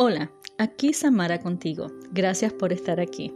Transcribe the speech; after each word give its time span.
Hola, 0.00 0.30
aquí 0.58 0.92
Samara 0.92 1.40
contigo. 1.40 1.88
Gracias 2.12 2.52
por 2.52 2.72
estar 2.72 3.00
aquí. 3.00 3.34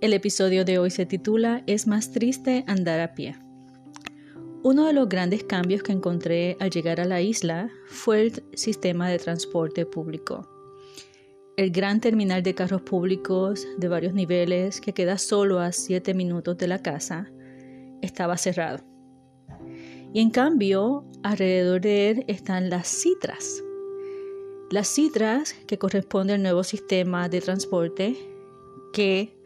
El 0.00 0.12
episodio 0.12 0.64
de 0.64 0.78
hoy 0.78 0.90
se 0.90 1.04
titula 1.04 1.64
Es 1.66 1.88
más 1.88 2.12
triste 2.12 2.62
andar 2.68 3.00
a 3.00 3.14
pie. 3.14 3.34
Uno 4.62 4.86
de 4.86 4.92
los 4.92 5.08
grandes 5.08 5.42
cambios 5.42 5.82
que 5.82 5.90
encontré 5.90 6.56
al 6.60 6.70
llegar 6.70 7.00
a 7.00 7.06
la 7.06 7.22
isla 7.22 7.68
fue 7.88 8.20
el 8.22 8.44
sistema 8.54 9.08
de 9.08 9.18
transporte 9.18 9.84
público. 9.84 10.48
El 11.56 11.72
gran 11.72 12.00
terminal 12.00 12.44
de 12.44 12.54
carros 12.54 12.82
públicos 12.82 13.66
de 13.78 13.88
varios 13.88 14.14
niveles 14.14 14.80
que 14.80 14.92
queda 14.92 15.18
solo 15.18 15.58
a 15.58 15.72
7 15.72 16.14
minutos 16.14 16.56
de 16.56 16.68
la 16.68 16.82
casa 16.82 17.32
estaba 18.00 18.36
cerrado. 18.36 18.84
Y 20.14 20.20
en 20.20 20.30
cambio, 20.30 21.04
alrededor 21.24 21.80
de 21.80 22.10
él 22.10 22.24
están 22.28 22.70
las 22.70 22.86
citras, 22.86 23.64
las 24.72 24.88
citras, 24.88 25.54
que 25.66 25.78
corresponde 25.78 26.32
al 26.32 26.42
nuevo 26.42 26.64
sistema 26.64 27.28
de 27.28 27.42
transporte, 27.42 28.16
que 28.94 29.36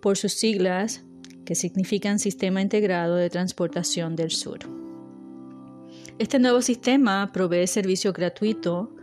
por 0.00 0.16
sus 0.16 0.32
siglas, 0.32 1.02
que 1.44 1.56
significan 1.56 2.20
Sistema 2.20 2.62
Integrado 2.62 3.16
de 3.16 3.28
Transportación 3.30 4.14
del 4.14 4.30
Sur. 4.30 4.60
Este 6.20 6.38
nuevo 6.38 6.62
sistema 6.62 7.32
provee 7.32 7.66
servicio 7.66 8.12
gratuito 8.12 8.94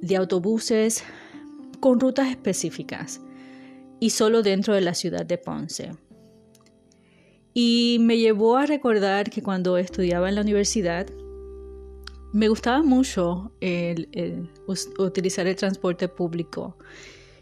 de 0.00 0.16
autobuses 0.16 1.04
con 1.78 2.00
rutas 2.00 2.30
específicas 2.30 3.20
y 4.00 4.10
solo 4.10 4.42
dentro 4.42 4.72
de 4.72 4.80
la 4.80 4.94
ciudad 4.94 5.26
de 5.26 5.36
Ponce. 5.36 5.90
Y 7.52 7.98
me 8.00 8.16
llevó 8.16 8.56
a 8.56 8.64
recordar 8.64 9.28
que 9.28 9.42
cuando 9.42 9.76
estudiaba 9.76 10.30
en 10.30 10.34
la 10.34 10.40
universidad, 10.40 11.06
me 12.36 12.50
gustaba 12.50 12.82
mucho 12.82 13.50
el, 13.62 14.50
utilizar 14.98 15.46
el 15.46 15.56
transporte 15.56 16.06
público. 16.06 16.76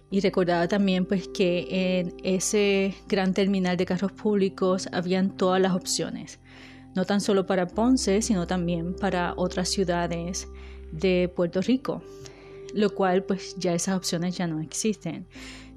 Y 0.08 0.20
recordaba 0.20 0.68
también 0.68 1.04
pues 1.04 1.26
que 1.26 1.66
en 1.98 2.14
ese 2.22 2.94
gran 3.08 3.34
terminal 3.34 3.76
de 3.76 3.86
carros 3.86 4.12
públicos 4.12 4.88
habían 4.92 5.36
todas 5.36 5.60
las 5.60 5.72
opciones, 5.72 6.38
no 6.94 7.04
tan 7.04 7.20
solo 7.20 7.44
para 7.44 7.66
Ponce, 7.66 8.22
sino 8.22 8.46
también 8.46 8.94
para 8.94 9.34
otras 9.36 9.68
ciudades 9.68 10.46
de 10.92 11.28
Puerto 11.34 11.60
Rico, 11.60 12.00
lo 12.72 12.94
cual 12.94 13.24
pues 13.24 13.56
ya 13.58 13.74
esas 13.74 13.96
opciones 13.96 14.36
ya 14.36 14.46
no 14.46 14.60
existen. 14.60 15.26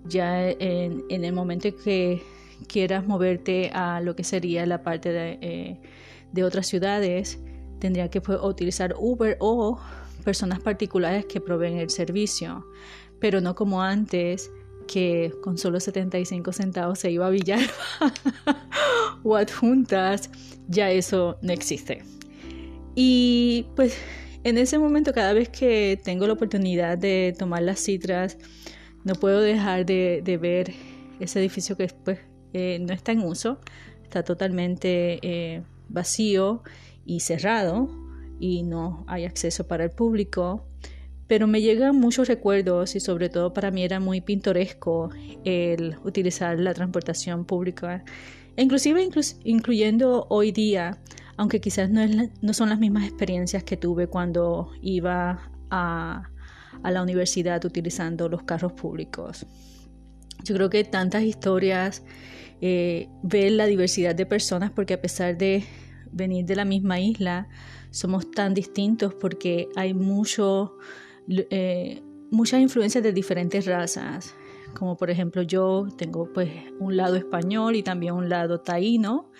Ya 0.05 0.47
en, 0.47 1.03
el 1.09 1.33
momento 1.33 1.75
que 1.75 2.21
quieras 2.67 3.07
moverte 3.07 3.71
a 3.73 3.99
lo 3.99 4.15
que 4.15 4.23
sería 4.23 4.67
la 4.67 4.83
parte 4.83 5.11
de, 5.11 5.39
eh, 5.41 5.79
de 6.33 6.43
otras 6.43 6.67
ciudades, 6.67 7.39
tendría 7.79 8.09
que 8.09 8.21
pues, 8.21 8.39
utilizar 8.41 8.95
Uber 8.97 9.37
o 9.39 9.79
personas 10.23 10.59
particulares 10.59 11.25
que 11.25 11.39
proveen 11.39 11.77
el 11.77 11.89
servicio, 11.89 12.65
pero 13.19 13.41
no 13.41 13.55
como 13.55 13.81
antes 13.81 14.51
que 14.87 15.33
con 15.41 15.57
solo 15.57 15.79
75 15.79 16.51
centavos 16.53 16.99
se 16.99 17.11
iba 17.11 17.27
a 17.27 17.29
billar 17.29 17.59
o 19.23 19.35
adjuntas, 19.35 20.29
ya 20.67 20.89
eso 20.91 21.37
no 21.41 21.51
existe. 21.51 22.03
Y 22.95 23.67
pues 23.75 23.97
en 24.43 24.57
ese 24.57 24.79
momento 24.79 25.13
cada 25.13 25.33
vez 25.33 25.49
que 25.49 25.99
tengo 26.03 26.25
la 26.25 26.33
oportunidad 26.33 26.97
de 26.97 27.35
tomar 27.37 27.61
las 27.61 27.79
citras, 27.79 28.37
no 29.03 29.13
puedo 29.15 29.41
dejar 29.41 29.85
de, 29.85 30.39
ver 30.41 30.73
ese 31.19 31.39
edificio 31.39 31.77
que 31.77 31.83
después 31.83 32.19
eh, 32.53 32.79
no 32.81 32.93
está 32.93 33.11
en 33.11 33.19
uso, 33.19 33.59
está 34.03 34.23
totalmente 34.23 35.19
eh, 35.21 35.63
vacío 35.89 36.63
y 37.07 37.21
cerrado 37.21 37.89
y 38.39 38.61
no 38.61 39.03
hay 39.07 39.25
acceso 39.25 39.65
para 39.65 39.85
el 39.85 39.89
público. 39.89 40.67
Pero 41.25 41.47
me 41.47 41.61
llegan 41.61 41.95
muchos 41.95 42.27
recuerdos 42.27 42.95
y 42.95 42.99
sobre 42.99 43.29
todo 43.29 43.53
para 43.53 43.71
mí 43.71 43.83
era 43.83 43.99
muy 43.99 44.21
pintoresco 44.21 45.09
el 45.43 45.97
utilizar 46.03 46.59
la 46.59 46.73
transportación 46.73 47.45
pública, 47.45 48.03
inclusive 48.55 49.09
incluyendo 49.43 50.27
hoy 50.29 50.51
día, 50.51 50.99
aunque 51.35 51.59
quizás 51.59 51.89
no, 51.89 52.01
no, 52.41 52.53
son 52.53 52.69
las 52.69 52.79
mismas 52.79 53.05
experiencias 53.05 53.63
que 53.63 53.75
tuve 53.75 54.07
cuando 54.07 54.71
iba 54.81 55.51
a, 55.69 56.29
a 56.83 56.91
la 56.91 57.03
universidad 57.03 57.63
utilizando 57.65 58.29
los 58.29 58.43
carros 58.43 58.71
públicos. 58.71 59.45
Yo 60.43 60.55
creo 60.55 60.69
que 60.69 60.85
tantas 60.85 61.23
historias, 61.23 62.03
eh, 62.61 63.09
ver 63.21 63.51
la 63.51 63.65
diversidad 63.65 64.15
de 64.15 64.25
personas, 64.25 64.71
porque 64.71 64.93
a 64.93 65.01
pesar 65.01 65.37
de 65.37 65.65
venir 66.11 66.45
de 66.45 66.55
la 66.55 66.65
misma 66.65 66.99
isla, 66.99 67.47
somos 67.89 68.29
tan 68.31 68.53
distintos 68.53 69.13
porque 69.13 69.69
hay 69.75 69.93
mucho, 69.93 70.77
eh, 71.27 72.01
muchas 72.31 72.61
influencias 72.61 73.03
de 73.03 73.13
diferentes 73.13 73.65
razas. 73.65 74.35
Como 74.73 74.97
por 74.97 75.09
ejemplo 75.09 75.41
yo 75.41 75.87
tengo 75.97 76.31
pues 76.33 76.49
un 76.79 76.97
lado 76.97 77.15
español 77.15 77.75
y 77.75 77.83
también 77.83 78.13
un 78.13 78.29
lado 78.29 78.59
taíno. 78.59 79.31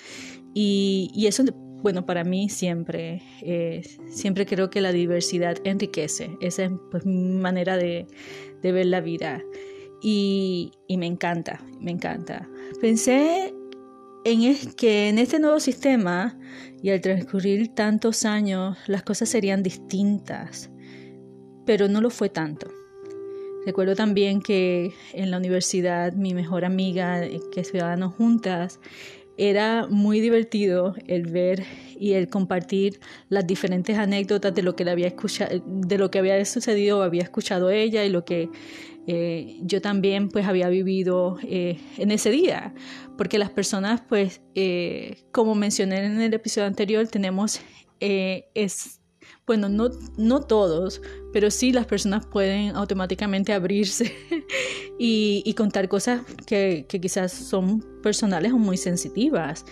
Y, 0.54 1.12
y 1.14 1.28
eso, 1.28 1.44
bueno, 1.84 2.06
para 2.06 2.24
mí 2.24 2.50
siempre, 2.50 3.22
eh, 3.42 3.82
siempre 4.10 4.46
creo 4.46 4.70
que 4.70 4.82
la 4.82 4.92
diversidad 4.92 5.58
enriquece. 5.64 6.36
Esa 6.42 6.66
es 6.66 6.72
pues, 6.90 7.06
mi 7.06 7.38
manera 7.40 7.78
de, 7.78 8.08
de 8.62 8.72
ver 8.72 8.88
la 8.88 9.02
vida. 9.02 9.44
Y, 10.02 10.72
y, 10.88 10.98
me 10.98 11.08
encanta, 11.08 11.64
me 11.80 11.92
encanta. 11.92 12.48
Pensé 12.82 13.54
en 14.28 14.70
que 14.76 15.08
en 15.08 15.20
este 15.20 15.40
nuevo 15.40 15.60
sistema 15.60 16.38
y 16.82 16.90
al 16.90 17.00
transcurrir 17.00 17.74
tantos 17.74 18.26
años 18.26 18.78
las 18.88 19.04
cosas 19.04 19.30
serían 19.30 19.64
distintas, 19.64 20.70
pero 21.66 21.88
no 21.88 22.02
lo 22.02 22.10
fue 22.10 22.28
tanto. 22.28 22.68
Recuerdo 23.66 23.96
también 23.96 24.42
que 24.42 24.94
en 25.14 25.32
la 25.32 25.38
universidad 25.38 26.12
mi 26.14 26.34
mejor 26.34 26.66
amiga, 26.66 27.24
eh, 27.24 27.40
que 27.54 27.62
estudiábamos 27.62 28.16
juntas, 28.16 28.80
era 29.38 29.88
muy 29.90 30.20
divertido 30.20 30.96
el 31.06 31.28
ver 31.28 31.64
y 31.98 32.14
el 32.14 32.28
compartir 32.28 33.00
las 33.30 33.48
diferentes 33.48 33.98
anécdotas 33.98 34.54
de 34.54 34.62
lo 34.62 34.76
que 34.76 34.84
le 34.84 34.92
había 34.92 35.08
escuchado, 35.08 35.62
de 35.66 35.98
lo 35.98 36.12
que 36.12 36.20
había 36.20 36.44
sucedido 36.44 37.00
o 37.00 37.02
había 37.02 37.24
escuchado 37.24 37.70
ella 37.70 38.04
y 38.04 38.10
lo 38.10 38.26
que 38.26 38.50
eh, 39.09 39.57
yo 39.62 39.81
también 39.81 40.28
pues 40.28 40.45
había 40.45 40.68
vivido 40.68 41.38
eh, 41.44 41.79
en 41.97 42.12
ese 42.12 42.29
día, 42.29 42.73
porque 43.18 43.38
las 43.38 43.50
personas 43.50 44.01
pues, 44.01 44.41
eh, 44.53 45.23
como 45.31 45.56
mencioné 45.56 46.03
en 46.06 46.19
el 46.19 46.34
episodio 46.34 46.68
anterior, 46.68 47.07
tenemos, 47.07 47.62
es, 48.01 49.00
bueno, 49.47 49.69
no, 49.69 49.90
no 50.18 50.41
todos, 50.41 51.01
pero 51.31 51.50
sí 51.50 51.72
las 51.72 51.85
personas 51.85 52.25
pueden 52.25 52.75
automáticamente 52.75 53.53
abrirse 53.53 54.13
y, 55.00 55.53
contar 55.53 55.88
cosas 55.88 56.22
que, 56.45 56.85
que, 56.89 57.00
quizás 57.00 57.31
son 57.31 57.79
personales 58.03 58.51
o 58.51 58.57
muy 58.57 58.75
sensitivas. 58.75 59.63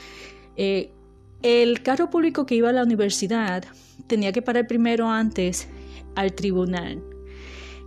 el 0.56 1.82
carro 1.84 2.10
público 2.10 2.46
que 2.46 2.56
iba 2.56 2.70
a 2.70 2.74
la 2.74 2.84
universidad 2.84 3.66
tenía 4.08 4.32
que 4.32 4.42
parar 4.42 4.66
primero 4.66 5.10
antes 5.10 5.68
al 6.16 6.34
tribunal 6.34 7.04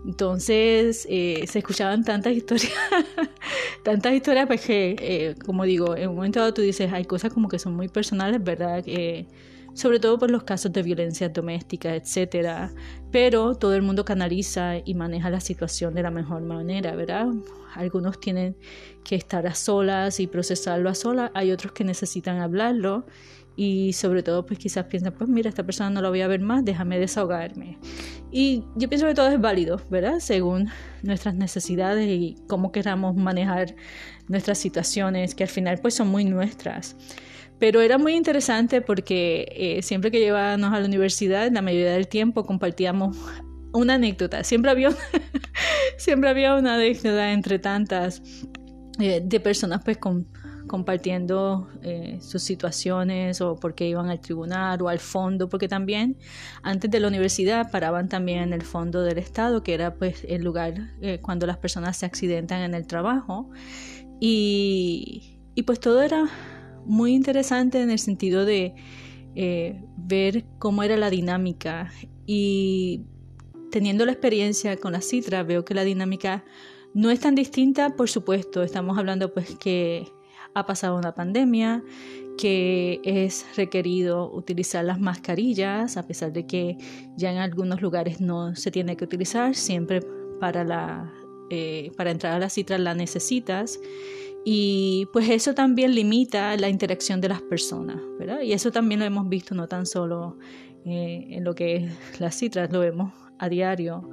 entonces 0.07 1.07
eh, 1.11 1.45
se 1.47 1.59
escuchaban 1.59 2.05
tantas 2.05 2.33
historias, 2.33 2.73
tantas 3.83 4.13
historias, 4.15 4.47
pues 4.47 4.61
que, 4.61 4.97
eh, 4.99 5.35
como 5.45 5.65
digo, 5.65 5.97
en 5.97 6.11
un 6.11 6.17
momento 6.17 6.41
dado 6.41 6.55
tú 6.55 6.63
dices, 6.63 6.93
hay 6.93 7.05
cosas 7.05 7.33
como 7.33 7.49
que 7.49 7.59
son 7.59 7.75
muy 7.75 7.89
personales, 7.89 8.43
¿verdad? 8.43 8.85
sobre 9.75 10.01
todo 10.01 10.19
por 10.19 10.29
los 10.29 10.43
casos 10.43 10.73
de 10.73 10.83
violencia 10.83 11.29
doméstica, 11.29 11.95
etcétera. 11.95 12.73
Pero 13.13 13.55
todo 13.55 13.75
el 13.75 13.83
mundo 13.83 14.05
canaliza 14.05 14.79
y 14.85 14.95
maneja 14.95 15.31
la 15.31 15.41
situación 15.41 15.95
de 15.95 16.03
la 16.03 16.11
mejor 16.11 16.43
manera, 16.43 16.97
¿verdad? 16.97 17.29
Algunos 17.75 18.19
tienen 18.19 18.57
que 19.05 19.15
estar 19.15 19.47
a 19.47 19.55
solas 19.55 20.19
y 20.19 20.27
procesarlo 20.27 20.91
a 20.91 20.95
solas, 20.95 21.31
hay 21.33 21.53
otros 21.53 21.73
que 21.73 21.85
necesitan 21.85 22.41
hablarlo 22.41 23.07
y 23.59 23.93
sobre 23.93 24.23
todo 24.23 24.47
pues 24.47 24.61
quizás 24.61 24.85
piensan, 24.85 25.13
pues 25.13 25.29
mira, 25.29 25.49
esta 25.49 25.65
persona 25.65 25.91
no 25.91 26.01
la 26.01 26.11
voy 26.11 26.21
a 26.21 26.29
ver 26.29 26.41
más, 26.41 26.65
déjame 26.65 26.97
desahogarme. 27.01 27.77
Y 28.31 28.63
yo 28.77 28.89
pienso 28.89 29.05
que 29.09 29.15
todo 29.15 29.29
es 29.31 29.41
válido, 29.41 29.83
¿verdad? 29.91 30.21
Según 30.21 30.69
nuestras 31.03 31.35
necesidades 31.35 32.09
y 32.09 32.37
cómo 32.47 32.71
queramos 32.71 33.17
manejar 33.17 33.75
nuestras 34.29 34.59
situaciones, 34.59 35.35
que 35.35 35.43
al 35.43 35.49
final 35.49 35.79
pues 35.83 35.95
son 35.95 36.07
muy 36.07 36.25
nuestras. 36.25 36.97
Pero 37.59 37.81
era 37.81 37.99
muy 37.99 38.15
interesante 38.15 38.81
porque 38.81 39.49
eh, 39.51 39.83
siempre 39.83 40.13
que 40.13 40.21
llevábamos 40.21 40.73
a 40.73 40.79
la 40.79 40.87
universidad, 40.87 41.51
la 41.51 41.61
mayoría 41.61 41.95
del 41.95 42.07
tiempo 42.07 42.47
compartíamos 42.47 43.17
una 43.73 43.95
anécdota. 43.95 44.45
Siempre 44.45 44.71
había, 44.71 44.91
siempre 45.97 46.31
había 46.31 46.55
una 46.55 46.77
anécdota 46.77 47.33
entre 47.33 47.59
tantas 47.59 48.23
eh, 49.01 49.21
de 49.21 49.41
personas 49.41 49.83
pues 49.85 49.99
con 49.99 50.29
compartiendo 50.69 51.69
eh, 51.83 52.19
sus 52.21 52.43
situaciones 52.43 53.41
o 53.41 53.57
por 53.57 53.75
qué 53.75 53.89
iban 53.89 54.09
al 54.09 54.21
tribunal 54.21 54.81
o 54.83 54.89
al 54.89 55.01
fondo, 55.01 55.49
porque 55.49 55.67
también 55.67 56.17
antes 56.63 56.91
de 56.91 57.01
la 57.01 57.09
universidad 57.09 57.71
paraban 57.73 58.09
también 58.09 58.41
en 58.41 58.53
el 58.53 58.63
fondo 58.63 59.03
del 59.03 59.19
estado, 59.19 59.65
que 59.65 59.75
era 59.75 59.95
pues 59.95 60.25
el 60.29 60.45
lugar 60.45 60.75
eh, 61.01 61.19
cuando 61.21 61.47
las 61.47 61.57
personas 61.57 61.97
se 61.97 62.07
accidentan 62.07 62.61
en 62.63 62.75
el 62.75 62.87
trabajo. 62.87 63.51
Y, 64.21 65.41
y, 65.55 65.63
pues 65.63 65.81
todo 65.81 66.03
era 66.03 66.29
muy 66.85 67.15
interesante 67.15 67.81
en 67.81 67.91
el 67.91 67.99
sentido 67.99 68.45
de 68.45 68.75
eh, 69.35 69.85
ver 69.97 70.45
cómo 70.59 70.83
era 70.83 70.97
la 70.97 71.11
dinámica 71.11 71.93
y 72.27 73.05
teniendo 73.71 74.05
la 74.05 74.13
experiencia 74.13 74.77
con 74.77 74.93
la 74.93 75.01
citra, 75.01 75.43
veo 75.43 75.65
que 75.65 75.75
la 75.75 75.85
dinámica 75.85 76.45
no 76.95 77.11
es 77.11 77.21
tan 77.21 77.35
distinta, 77.35 77.95
por 77.95 78.09
supuesto, 78.09 78.63
estamos 78.63 78.99
hablando 78.99 79.33
pues 79.33 79.55
que 79.57 80.09
ha 80.55 80.67
pasado 80.67 80.97
una 80.97 81.15
pandemia, 81.15 81.83
que 82.39 83.01
es 83.05 83.45
requerido 83.57 84.33
utilizar 84.33 84.85
las 84.85 85.01
mascarillas, 85.01 85.97
a 85.97 86.07
pesar 86.07 86.33
de 86.33 86.47
que 86.47 86.79
ya 87.17 87.33
en 87.33 87.39
algunos 87.39 87.83
lugares 87.83 88.21
no 88.21 88.55
se 88.55 88.71
tiene 88.71 88.97
que 88.97 89.05
utilizar, 89.05 89.55
siempre 89.55 90.01
para, 90.41 90.65
la, 90.65 91.13
eh, 91.51 91.91
para 91.97 92.11
entrar 92.11 92.35
a 92.35 92.39
la 92.39 92.49
citra 92.49 92.79
la 92.79 92.95
necesitas. 92.95 93.81
Y 94.45 95.09
pues 95.13 95.29
eso 95.29 95.53
también 95.55 95.95
limita 95.95 96.57
la 96.57 96.69
interacción 96.69 97.21
de 97.21 97.29
las 97.29 97.43
personas, 97.43 98.01
¿verdad? 98.19 98.41
Y 98.41 98.53
eso 98.53 98.71
también 98.71 99.01
lo 99.01 99.07
hemos 99.07 99.29
visto 99.29 99.55
no 99.55 99.67
tan 99.67 99.85
solo 99.85 100.39
eh, 100.87 101.27
en 101.31 101.45
lo 101.45 101.55
que 101.55 101.77
es 101.77 102.21
las 102.21 102.37
citras, 102.37 102.73
lo 102.73 102.81
vemos 102.81 103.13
a 103.39 103.49
diario. 103.49 104.09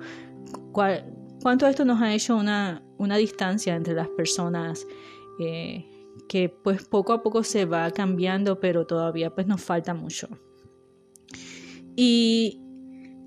¿Cuánto 0.71 1.67
esto 1.67 1.85
nos 1.85 2.01
ha 2.01 2.13
hecho 2.13 2.35
una, 2.35 2.83
una 2.97 3.17
distancia 3.17 3.75
entre 3.75 3.93
las 3.93 4.09
personas? 4.09 4.85
Eh, 5.39 5.85
que 6.27 6.49
pues 6.49 6.85
poco 6.85 7.13
a 7.13 7.21
poco 7.23 7.43
se 7.43 7.65
va 7.65 7.91
cambiando, 7.91 8.59
pero 8.59 8.85
todavía 8.85 9.33
pues 9.33 9.47
nos 9.47 9.61
falta 9.61 9.93
mucho. 9.93 10.27
Y 11.95 12.61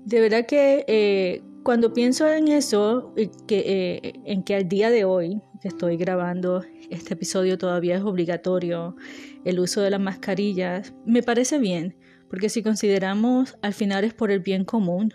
de 0.05 0.21
verdad 0.21 0.45
que 0.45 0.85
eh, 0.87 1.41
cuando 1.63 1.93
pienso 1.93 2.27
en 2.27 2.47
eso, 2.47 3.13
que, 3.47 3.59
eh, 3.65 4.13
en 4.25 4.43
que 4.43 4.55
al 4.55 4.67
día 4.67 4.89
de 4.89 5.05
hoy 5.05 5.41
que 5.61 5.67
estoy 5.67 5.97
grabando 5.97 6.63
este 6.89 7.15
episodio 7.15 7.57
todavía 7.57 7.97
es 7.97 8.03
obligatorio 8.03 8.95
el 9.43 9.59
uso 9.59 9.81
de 9.81 9.89
las 9.89 9.99
mascarillas, 9.99 10.93
me 11.05 11.21
parece 11.21 11.59
bien, 11.59 11.97
porque 12.29 12.49
si 12.49 12.63
consideramos 12.63 13.57
al 13.61 13.73
final 13.73 14.03
es 14.03 14.13
por 14.13 14.31
el 14.31 14.39
bien 14.39 14.63
común, 14.63 15.13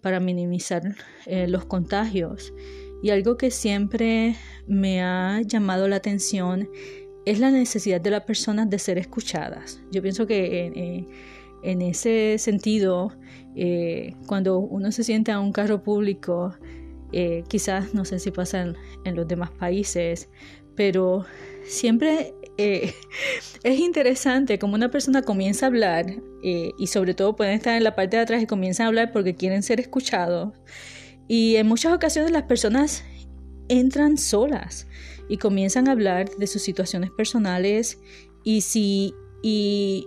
para 0.00 0.20
minimizar 0.20 0.82
eh, 1.26 1.48
los 1.48 1.64
contagios. 1.64 2.54
Y 3.02 3.10
algo 3.10 3.36
que 3.36 3.50
siempre 3.50 4.36
me 4.68 5.02
ha 5.02 5.42
llamado 5.42 5.88
la 5.88 5.96
atención 5.96 6.68
es 7.26 7.38
la 7.40 7.50
necesidad 7.50 8.00
de 8.00 8.10
las 8.10 8.22
personas 8.22 8.70
de 8.70 8.78
ser 8.78 8.96
escuchadas. 8.98 9.82
Yo 9.92 10.00
pienso 10.00 10.26
que 10.26 10.66
en, 10.66 11.08
en 11.62 11.82
ese 11.82 12.38
sentido, 12.38 13.12
eh, 13.56 14.14
cuando 14.26 14.58
uno 14.58 14.92
se 14.92 15.02
siente 15.02 15.32
a 15.32 15.40
un 15.40 15.52
carro 15.52 15.82
público, 15.82 16.54
eh, 17.12 17.42
quizás 17.48 17.92
no 17.92 18.04
sé 18.04 18.20
si 18.20 18.30
pasa 18.30 18.74
en, 19.04 19.16
los 19.16 19.26
demás 19.26 19.50
países, 19.50 20.28
pero 20.76 21.26
siempre 21.66 22.34
eh, 22.56 22.94
es 23.64 23.78
interesante 23.80 24.60
como 24.60 24.76
una 24.76 24.92
persona 24.92 25.22
comienza 25.22 25.66
a 25.66 25.68
hablar 25.68 26.06
y 26.42 26.86
sobre 26.86 27.12
todo 27.12 27.34
pueden 27.34 27.54
estar 27.54 27.76
en 27.76 27.82
la 27.82 27.96
parte 27.96 28.16
de 28.16 28.22
atrás 28.22 28.40
y 28.40 28.46
comienzan 28.46 28.84
a 28.84 28.88
hablar 28.88 29.10
porque 29.10 29.34
quieren 29.34 29.64
ser 29.64 29.80
escuchados. 29.80 30.54
Y 31.26 31.56
en 31.56 31.66
muchas 31.66 31.92
ocasiones 31.92 32.30
las 32.30 32.44
personas 32.44 33.02
entran 33.68 34.16
solas 34.16 34.86
y 35.28 35.38
comienzan 35.38 35.88
a 35.88 35.92
hablar 35.92 36.30
de 36.36 36.46
sus 36.46 36.62
situaciones 36.62 37.10
personales 37.10 37.98
y 38.44 38.60
si, 38.60 39.14
y, 39.42 40.06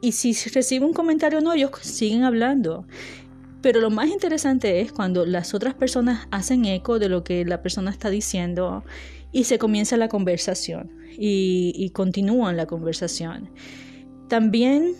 y 0.00 0.12
si 0.12 0.32
reciben 0.50 0.88
un 0.88 0.94
comentario 0.94 1.38
o 1.38 1.42
no, 1.42 1.52
ellos 1.54 1.70
siguen 1.80 2.24
hablando. 2.24 2.86
Pero 3.62 3.80
lo 3.80 3.90
más 3.90 4.08
interesante 4.08 4.80
es 4.80 4.92
cuando 4.92 5.26
las 5.26 5.54
otras 5.54 5.74
personas 5.74 6.28
hacen 6.30 6.66
eco 6.66 6.98
de 6.98 7.08
lo 7.08 7.24
que 7.24 7.44
la 7.44 7.62
persona 7.62 7.90
está 7.90 8.10
diciendo 8.10 8.84
y 9.32 9.44
se 9.44 9.58
comienza 9.58 9.96
la 9.96 10.08
conversación 10.08 10.92
y, 11.18 11.72
y 11.74 11.90
continúan 11.90 12.56
la 12.56 12.66
conversación. 12.66 13.50
También 14.28 14.94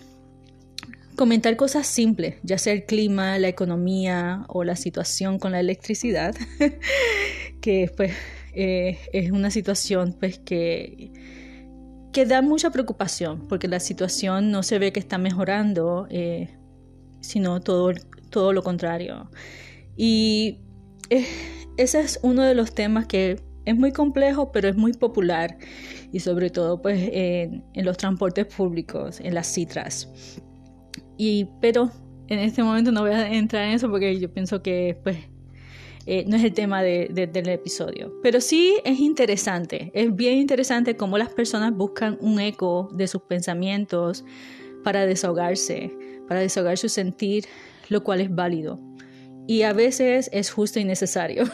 comentar 1.17 1.57
cosas 1.57 1.87
simples, 1.87 2.37
ya 2.43 2.59
sea 2.59 2.73
el 2.73 2.85
clima, 2.85 3.39
la 3.39 3.49
economía 3.49 4.45
o 4.49 4.65
la 4.65 4.77
situación 4.77 5.39
con 5.39 5.53
la 5.53 5.61
electricidad, 5.61 6.35
que 7.61 7.91
pues 7.97 8.13
eh, 8.56 8.99
es 9.12 9.31
una 9.31 9.50
situación 9.50 10.17
pues 10.19 10.38
que, 10.38 11.12
que 12.12 12.25
da 12.25 12.41
mucha 12.41 12.70
preocupación 12.70 13.47
porque 13.49 13.69
la 13.69 13.81
situación 13.81 14.50
no 14.50 14.62
se 14.62 14.79
ve 14.79 14.93
que 14.93 15.00
está 15.00 15.19
mejorando, 15.19 16.06
eh, 16.11 16.49
sino 17.20 17.61
todo, 17.61 17.93
todo 18.31 18.55
lo 18.55 18.62
contrario. 18.62 19.31
Y 19.94 20.61
ese 21.76 22.00
es 22.00 22.19
uno 22.23 22.43
de 22.43 22.55
los 22.55 22.75
temas 22.75 23.06
que 23.06 23.43
es 23.67 23.76
muy 23.76 23.93
complejo, 23.93 24.53
pero 24.53 24.69
es 24.69 24.76
muy 24.76 24.94
popular 24.94 25.59
y 26.11 26.20
sobre 26.20 26.49
todo 26.49 26.81
pues 26.81 27.11
en, 27.12 27.62
en 27.75 27.85
los 27.85 27.99
transportes 27.99 28.47
públicos, 28.47 29.20
en 29.20 29.35
las 29.35 29.52
citras. 29.52 30.09
Y, 31.19 31.49
pero 31.61 31.91
en 32.29 32.38
este 32.38 32.62
momento 32.62 32.91
no 32.91 33.02
voy 33.02 33.11
a 33.11 33.31
entrar 33.31 33.67
en 33.67 33.75
eso 33.75 33.91
porque 33.91 34.19
yo 34.19 34.32
pienso 34.32 34.62
que 34.62 34.99
pues 35.02 35.19
eh, 36.06 36.25
no 36.26 36.37
es 36.37 36.44
el 36.44 36.55
tema 36.55 36.82
del 36.82 37.49
episodio. 37.49 38.14
Pero 38.23 38.41
sí 38.41 38.76
es 38.85 39.00
interesante, 39.00 39.91
es 39.93 40.14
bien 40.14 40.38
interesante 40.38 40.97
cómo 40.97 41.19
las 41.19 41.31
personas 41.31 41.75
buscan 41.75 42.17
un 42.20 42.41
eco 42.41 42.88
de 42.93 43.08
sus 43.08 43.23
pensamientos 43.23 44.25
para 44.85 45.05
desahogarse, 45.05 45.93
para 46.29 46.41
desahogar 46.41 46.79
su 46.79 46.88
sentir, 46.88 47.47
lo 47.88 48.05
cual 48.05 48.20
es 48.20 48.32
válido. 48.32 48.79
Y 49.49 49.62
a 49.62 49.73
veces 49.73 50.31
es 50.32 50.50
justo 50.50 50.79
y 50.79 50.85
necesario. 50.85 51.44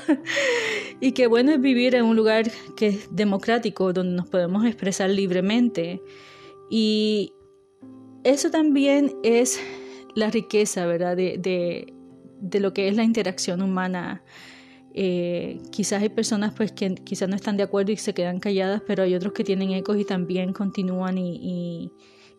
y 1.01 1.13
qué 1.13 1.27
bueno 1.27 1.53
es 1.53 1.61
vivir 1.61 1.95
en 1.95 2.05
un 2.05 2.17
lugar 2.17 2.51
que 2.77 2.89
es 2.89 3.09
democrático, 3.15 3.93
donde 3.95 4.17
nos 4.17 4.29
podemos 4.29 4.67
expresar 4.67 5.09
libremente. 5.09 6.03
Y 6.71 7.33
eso 8.25 8.51
también 8.51 9.15
es 9.23 9.61
la 10.15 10.31
riqueza, 10.31 10.87
¿verdad? 10.87 11.17
de, 11.17 11.37
de 11.39 11.95
lo 12.61 12.73
que 12.73 12.89
es 12.89 12.97
la 12.97 13.05
interacción 13.05 13.63
humana. 13.63 14.23
Eh, 14.95 15.61
quizás 15.71 16.03
hay 16.03 16.11
personas 16.11 16.53
pues 16.55 16.73
que 16.73 16.95
quizás 16.95 17.29
no 17.29 17.37
están 17.37 17.57
de 17.57 17.63
acuerdo 17.63 17.93
y 17.93 17.97
se 17.97 18.13
quedan 18.13 18.41
calladas, 18.41 18.83
pero 18.87 19.05
hay 19.05 19.15
otros 19.15 19.33
que 19.33 19.45
tienen 19.45 19.71
ecos 19.71 19.99
y 19.99 20.05
también 20.05 20.53
continúan 20.53 21.17
y, 21.17 21.91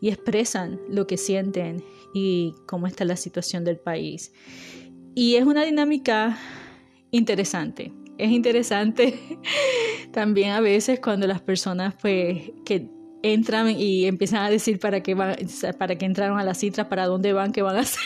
y, 0.02 0.10
expresan 0.10 0.80
lo 0.90 1.08
que 1.08 1.18
sienten 1.18 1.82
y 2.14 2.54
cómo 2.68 2.88
está 2.88 3.06
la 3.06 3.16
situación 3.16 3.64
del 3.64 3.78
país. 3.78 4.34
Y 5.16 5.36
es 5.36 5.46
una 5.46 5.64
dinámica 5.64 6.38
interesante. 7.10 7.94
Es 8.18 8.30
interesante 8.30 9.18
también 10.12 10.52
a 10.52 10.60
veces 10.60 11.00
cuando 11.00 11.26
las 11.26 11.42
personas 11.42 11.96
pues 12.00 12.52
que 12.66 12.90
entran 13.24 13.70
y 13.70 14.06
empiezan 14.06 14.44
a 14.44 14.50
decir 14.50 14.80
para 14.80 15.02
qué 15.02 15.16
van, 15.16 15.36
para 15.80 15.98
qué 15.98 16.06
entraron 16.06 16.38
a 16.38 16.44
la 16.44 16.54
citra, 16.54 16.90
para 16.90 17.08
dónde 17.08 17.34
van, 17.34 17.54
qué 17.54 17.62
van 17.62 17.78
a 17.78 17.80
hacer. 17.80 18.04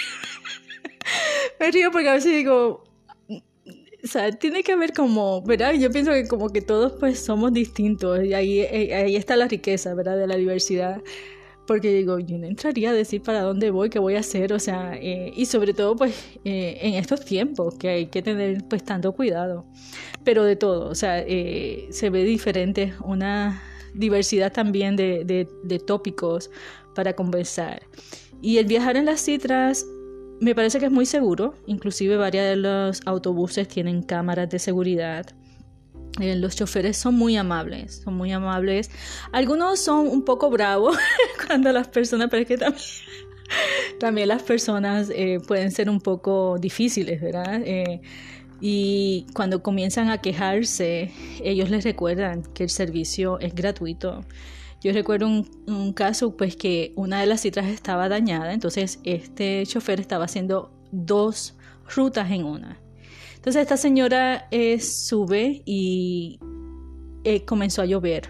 Me 1.59 1.71
río 1.71 1.91
porque 1.91 2.09
a 2.09 2.13
veces 2.13 2.31
digo, 2.31 2.83
o 4.03 4.07
sea, 4.07 4.31
tiene 4.31 4.63
que 4.63 4.73
haber 4.73 4.93
como, 4.93 5.41
¿verdad? 5.41 5.73
Yo 5.73 5.91
pienso 5.91 6.11
que 6.11 6.27
como 6.27 6.49
que 6.49 6.61
todos 6.61 6.93
pues 6.99 7.19
somos 7.19 7.51
distintos 7.53 8.23
y 8.23 8.33
ahí, 8.33 8.59
eh, 8.61 8.93
ahí 8.93 9.15
está 9.15 9.35
la 9.35 9.47
riqueza, 9.47 9.93
¿verdad? 9.93 10.17
De 10.17 10.27
la 10.27 10.35
diversidad. 10.35 11.01
Porque 11.65 11.91
digo, 11.91 12.17
yo 12.19 12.37
no 12.37 12.47
entraría 12.47 12.91
a 12.91 12.93
decir 12.93 13.21
para 13.21 13.41
dónde 13.41 13.71
voy, 13.71 13.89
qué 13.89 13.99
voy 13.99 14.15
a 14.15 14.19
hacer, 14.19 14.53
o 14.53 14.59
sea, 14.59 14.93
eh, 14.95 15.33
y 15.35 15.45
sobre 15.47 15.73
todo 15.73 15.97
pues 15.97 16.15
eh, 16.45 16.77
en 16.81 16.93
estos 16.93 17.25
tiempos 17.25 17.75
que 17.77 17.89
hay 17.89 18.07
que 18.07 18.21
tener 18.21 18.63
pues 18.69 18.85
tanto 18.85 19.11
cuidado. 19.11 19.65
Pero 20.23 20.43
de 20.45 20.55
todo, 20.55 20.89
o 20.89 20.95
sea, 20.95 21.21
se 21.25 22.09
ve 22.09 22.23
diferente, 22.23 22.93
una 23.03 23.61
diversidad 23.93 24.53
también 24.53 24.95
de, 24.95 25.25
de, 25.25 25.49
de 25.63 25.79
tópicos 25.79 26.49
para 26.95 27.13
conversar. 27.13 27.81
Y 28.41 28.59
el 28.59 28.65
viajar 28.65 28.95
en 28.95 29.05
las 29.05 29.21
citras 29.21 29.85
me 30.39 30.53
parece 30.53 30.79
que 30.79 30.85
es 30.85 30.91
muy 30.91 31.05
seguro, 31.05 31.55
inclusive 31.65 32.17
varios 32.17 32.45
de 32.45 32.55
los 32.55 33.01
autobuses 33.05 33.67
tienen 33.67 34.03
cámaras 34.03 34.49
de 34.49 34.59
seguridad. 34.59 35.25
Eh, 36.19 36.35
los 36.35 36.55
choferes 36.55 36.97
son 36.97 37.15
muy 37.15 37.37
amables, 37.37 38.01
son 38.03 38.15
muy 38.15 38.31
amables. 38.31 38.89
Algunos 39.31 39.79
son 39.79 40.07
un 40.07 40.23
poco 40.23 40.49
bravos 40.49 40.97
cuando 41.47 41.71
las 41.71 41.87
personas, 41.87 42.29
pero 42.29 42.41
es 42.41 42.47
que 42.47 42.57
también, 43.99 44.27
las 44.27 44.43
personas 44.43 45.09
eh, 45.13 45.39
pueden 45.47 45.71
ser 45.71 45.89
un 45.89 46.01
poco 46.01 46.57
difíciles, 46.59 47.21
¿verdad? 47.21 47.61
Eh, 47.63 48.01
y 48.59 49.27
cuando 49.33 49.61
comienzan 49.61 50.09
a 50.09 50.19
quejarse, 50.19 51.11
ellos 51.43 51.69
les 51.69 51.83
recuerdan 51.83 52.43
que 52.53 52.63
el 52.63 52.69
servicio 52.69 53.39
es 53.39 53.53
gratuito. 53.53 54.25
Yo 54.81 54.93
recuerdo 54.93 55.27
un, 55.27 55.93
caso 55.93 56.37
pues 56.37 56.55
que 56.55 56.93
una 56.95 57.19
de 57.19 57.25
las 57.25 57.41
citras 57.41 57.67
estaba 57.67 58.09
dañada, 58.09 58.53
entonces 58.53 58.99
este 59.03 59.63
chofer 59.65 59.99
estaba 59.99 60.25
haciendo 60.25 60.71
dos 60.91 61.57
rutas 61.95 62.29
en 62.31 62.43
una. 62.43 62.79
Entonces 63.35 63.63
esta 63.63 63.77
señora 63.77 64.47
eh, 64.51 64.79
sube 64.79 65.63
y 65.65 66.39
eh, 67.23 67.43
comenzó 67.45 67.81
a 67.81 67.85
llover. 67.85 68.29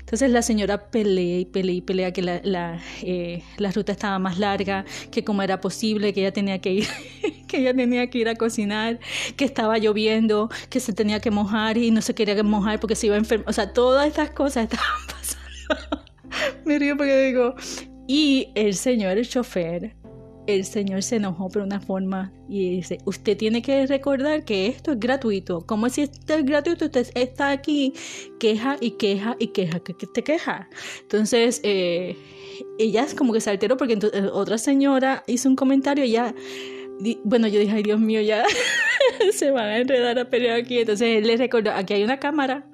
Entonces 0.00 0.30
la 0.30 0.42
señora 0.42 0.90
pelea 0.90 1.40
y 1.40 1.44
pelea 1.46 1.74
y 1.76 1.80
pelea 1.80 2.12
que 2.12 2.22
la, 2.22 2.40
la, 2.44 2.80
eh, 3.02 3.42
la, 3.56 3.70
ruta 3.70 3.92
estaba 3.92 4.18
más 4.18 4.38
larga, 4.38 4.84
que 5.10 5.24
cómo 5.24 5.42
era 5.42 5.60
posible, 5.60 6.12
que 6.12 6.20
ella 6.20 6.32
tenía 6.32 6.60
que 6.60 6.72
ir, 6.72 6.86
que 7.48 7.58
ella 7.58 7.74
tenía 7.74 8.10
que 8.10 8.18
ir 8.18 8.28
a 8.28 8.34
cocinar, 8.34 9.00
que 9.36 9.46
estaba 9.46 9.78
lloviendo, 9.78 10.50
que 10.68 10.80
se 10.80 10.92
tenía 10.92 11.20
que 11.20 11.30
mojar 11.30 11.78
y 11.78 11.90
no 11.90 12.02
se 12.02 12.14
quería 12.14 12.42
mojar 12.42 12.80
porque 12.80 12.96
se 12.96 13.06
iba 13.06 13.14
a 13.14 13.18
enfermar. 13.18 13.48
O 13.48 13.52
sea, 13.52 13.72
todas 13.72 14.06
estas 14.06 14.30
cosas 14.30 14.64
estaban 14.70 15.06
pasando. 15.06 15.43
Me 16.64 16.78
río 16.78 16.96
porque 16.96 17.26
digo, 17.26 17.54
y 18.06 18.48
el 18.54 18.74
señor, 18.74 19.18
el 19.18 19.28
chofer, 19.28 19.94
el 20.46 20.64
señor 20.64 21.02
se 21.02 21.16
enojó 21.16 21.48
por 21.48 21.62
una 21.62 21.80
forma 21.80 22.32
y 22.48 22.76
dice, 22.76 22.98
usted 23.04 23.36
tiene 23.36 23.62
que 23.62 23.86
recordar 23.86 24.44
que 24.44 24.66
esto 24.66 24.92
es 24.92 25.00
gratuito. 25.00 25.64
Como 25.66 25.88
si 25.88 26.02
esto 26.02 26.34
es 26.34 26.44
gratuito, 26.44 26.86
usted 26.86 27.08
está 27.14 27.50
aquí, 27.50 27.94
queja 28.38 28.76
y 28.80 28.92
queja 28.92 29.36
y 29.38 29.48
queja, 29.48 29.80
que 29.80 29.94
te 29.94 30.22
queja. 30.22 30.68
Entonces, 31.02 31.60
eh, 31.64 32.16
ella 32.78 33.06
como 33.16 33.32
que 33.32 33.40
se 33.40 33.50
alteró 33.50 33.76
porque 33.76 33.94
entonces, 33.94 34.24
otra 34.32 34.58
señora 34.58 35.24
hizo 35.26 35.48
un 35.48 35.56
comentario 35.56 36.04
y 36.04 36.10
ya, 36.10 36.34
bueno, 37.24 37.48
yo 37.48 37.58
dije, 37.60 37.72
ay 37.72 37.82
Dios 37.82 38.00
mío, 38.00 38.20
ya 38.20 38.44
se 39.32 39.50
van 39.50 39.66
a 39.66 39.78
enredar 39.78 40.18
a 40.18 40.28
pelear 40.28 40.60
aquí. 40.60 40.78
Entonces 40.78 41.18
él 41.18 41.26
le 41.26 41.36
recordó, 41.36 41.72
aquí 41.72 41.94
hay 41.94 42.04
una 42.04 42.18
cámara 42.18 42.66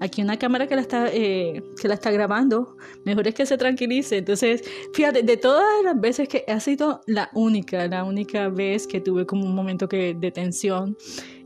aquí 0.00 0.22
una 0.22 0.38
cámara 0.38 0.66
que 0.66 0.74
la 0.74 0.80
está, 0.80 1.08
eh, 1.12 1.62
que 1.80 1.88
la 1.88 1.94
está 1.94 2.10
grabando, 2.10 2.76
mejor 3.04 3.28
es 3.28 3.34
que 3.34 3.46
se 3.46 3.56
tranquilice. 3.58 4.18
Entonces, 4.18 4.62
fíjate, 4.92 5.22
de 5.22 5.36
todas 5.36 5.64
las 5.84 6.00
veces 6.00 6.28
que 6.28 6.44
ha 6.48 6.60
sido 6.60 7.00
la 7.06 7.30
única, 7.34 7.86
la 7.88 8.04
única 8.04 8.48
vez 8.48 8.86
que 8.86 9.00
tuve 9.00 9.26
como 9.26 9.44
un 9.44 9.54
momento 9.54 9.86
de 9.86 10.32
tensión, 10.32 10.96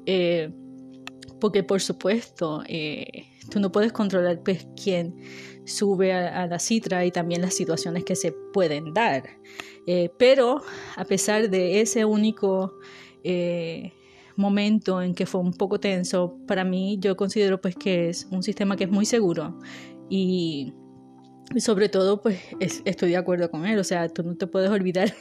eh, 0.07 0.51
porque 1.41 1.63
por 1.63 1.81
supuesto, 1.81 2.63
eh, 2.67 3.27
tú 3.51 3.61
no 3.61 3.71
puedes 3.71 3.93
controlar 3.93 4.43
pues, 4.43 4.67
quién 4.83 5.15
sube 5.65 6.13
a, 6.13 6.47
la 6.47 6.59
citra 6.59 7.05
y 7.05 7.11
también 7.11 7.43
las 7.43 7.55
situaciones 7.55 8.05
que 8.05 8.17
se 8.17 8.33
pueden 8.53 8.95
dar. 8.95 9.25
pero 10.19 10.63
a 10.97 11.05
pesar 11.05 11.49
de 11.49 11.81
ese 11.81 12.05
único 12.05 12.75
momento 14.39 15.03
en 15.03 15.15
que 15.15 15.27
fue 15.27 15.41
un 15.41 15.53
poco 15.53 15.81
tenso, 15.81 16.39
para 16.47 16.65
mí 16.65 16.99
yo 17.01 17.17
considero 17.17 17.61
pues 17.61 17.77
que 17.77 18.09
es 18.09 18.27
un 18.31 18.43
sistema 18.43 18.77
que 18.77 18.85
es 18.85 18.91
muy 18.91 19.05
seguro 19.05 19.59
y, 20.09 20.73
sobre 21.57 21.89
todo 21.89 22.23
pues 22.23 22.39
estoy 22.85 23.11
de 23.11 23.17
acuerdo 23.17 23.51
con 23.51 23.67
él, 23.67 23.79
o 23.79 23.85
sea, 23.85 24.09
tú 24.09 24.23
no 24.23 24.37
te 24.37 24.47
puedes 24.47 24.71
olvidar 24.71 25.13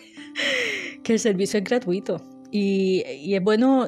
que 1.03 1.13
el 1.13 1.19
servicio 1.19 1.57
es 1.57 1.63
gratuito 1.63 2.21
y, 2.51 3.03
es 3.33 3.43
bueno 3.43 3.88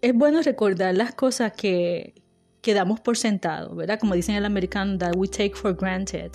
es 0.00 0.14
bueno 0.14 0.40
recordar 0.42 0.94
las 0.94 1.14
cosas 1.14 1.52
que, 1.52 2.14
que 2.62 2.72
damos 2.72 3.00
por 3.00 3.16
sentado, 3.16 3.74
¿verdad? 3.74 3.98
Como 3.98 4.14
dicen 4.14 4.36
el 4.36 4.44
americano, 4.44 4.96
that 4.96 5.16
we 5.16 5.26
take 5.26 5.54
for 5.54 5.74
granted. 5.74 6.30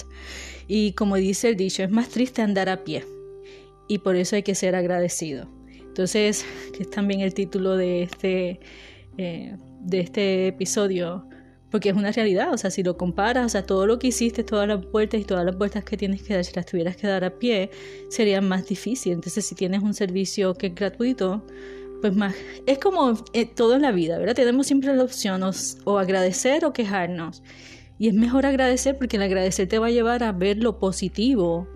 Y 0.68 0.92
como 0.94 1.16
dice 1.16 1.50
el 1.50 1.56
dicho, 1.56 1.82
es 1.82 1.90
más 1.90 2.10
triste 2.10 2.42
andar 2.42 2.68
a 2.68 2.84
pie. 2.84 3.06
Y 3.88 4.00
por 4.00 4.18
eso 4.18 4.36
hay 4.36 4.44
que 4.44 4.54
ser 4.54 4.76
agradecido. 4.76 5.48
Entonces, 5.94 6.44
que 6.76 6.82
es 6.82 6.90
también 6.90 7.22
el 7.22 7.36
título 7.36 7.78
de 7.78 8.02
este, 8.02 8.60
eh, 9.20 9.56
de 9.82 10.00
este 10.00 10.48
episodio, 10.48 11.28
porque 11.70 11.90
es 11.90 11.96
una 11.96 12.12
realidad, 12.12 12.52
o 12.52 12.58
sea, 12.58 12.72
si 12.72 12.82
lo 12.82 12.98
comparas, 12.98 13.46
o 13.46 13.50
sea, 13.50 13.64
todo 13.64 13.86
lo 13.86 14.00
que 14.00 14.08
hiciste, 14.08 14.44
todas 14.44 14.68
las 14.68 14.90
vueltas 14.90 15.22
y 15.22 15.24
todas 15.24 15.46
las 15.46 15.56
vueltas 15.56 15.84
que 15.84 15.96
tienes 15.96 16.24
que 16.24 16.34
dar, 16.34 16.44
si 16.44 16.56
las 16.56 16.66
tuvieras 16.66 16.98
que 16.98 17.06
dar 17.06 17.24
a 17.24 17.38
pie, 17.38 17.70
sería 18.10 18.42
más 18.42 18.66
difícil. 18.66 19.14
Entonces, 19.14 19.46
si 19.46 19.54
tienes 19.54 19.84
un 19.84 19.94
servicio 19.94 20.56
que 20.56 20.68
es 20.68 20.74
gratuito, 20.74 21.46
pues 22.02 22.16
más, 22.16 22.34
es 22.66 22.80
como 22.80 23.14
eh, 23.34 23.46
todo 23.46 23.76
en 23.76 23.84
la 23.84 23.92
vida, 23.92 24.18
¿verdad? 24.18 24.34
Tenemos 24.34 24.66
siempre 24.66 24.96
la 24.96 25.04
opción 25.04 25.44
o 25.84 26.00
agradecer 26.00 26.66
o 26.66 26.74
quejarnos. 26.74 27.44
Y 28.00 28.08
es 28.08 28.16
mejor 28.16 28.48
agradecer 28.48 28.98
porque 28.98 29.18
el 29.18 29.22
agradecer 29.22 29.68
te 29.68 29.78
va 29.78 29.88
a 29.88 29.92
llevar 29.92 30.24
a 30.24 30.32
ver 30.32 30.58
lo 30.58 30.80
positivo 30.80 31.68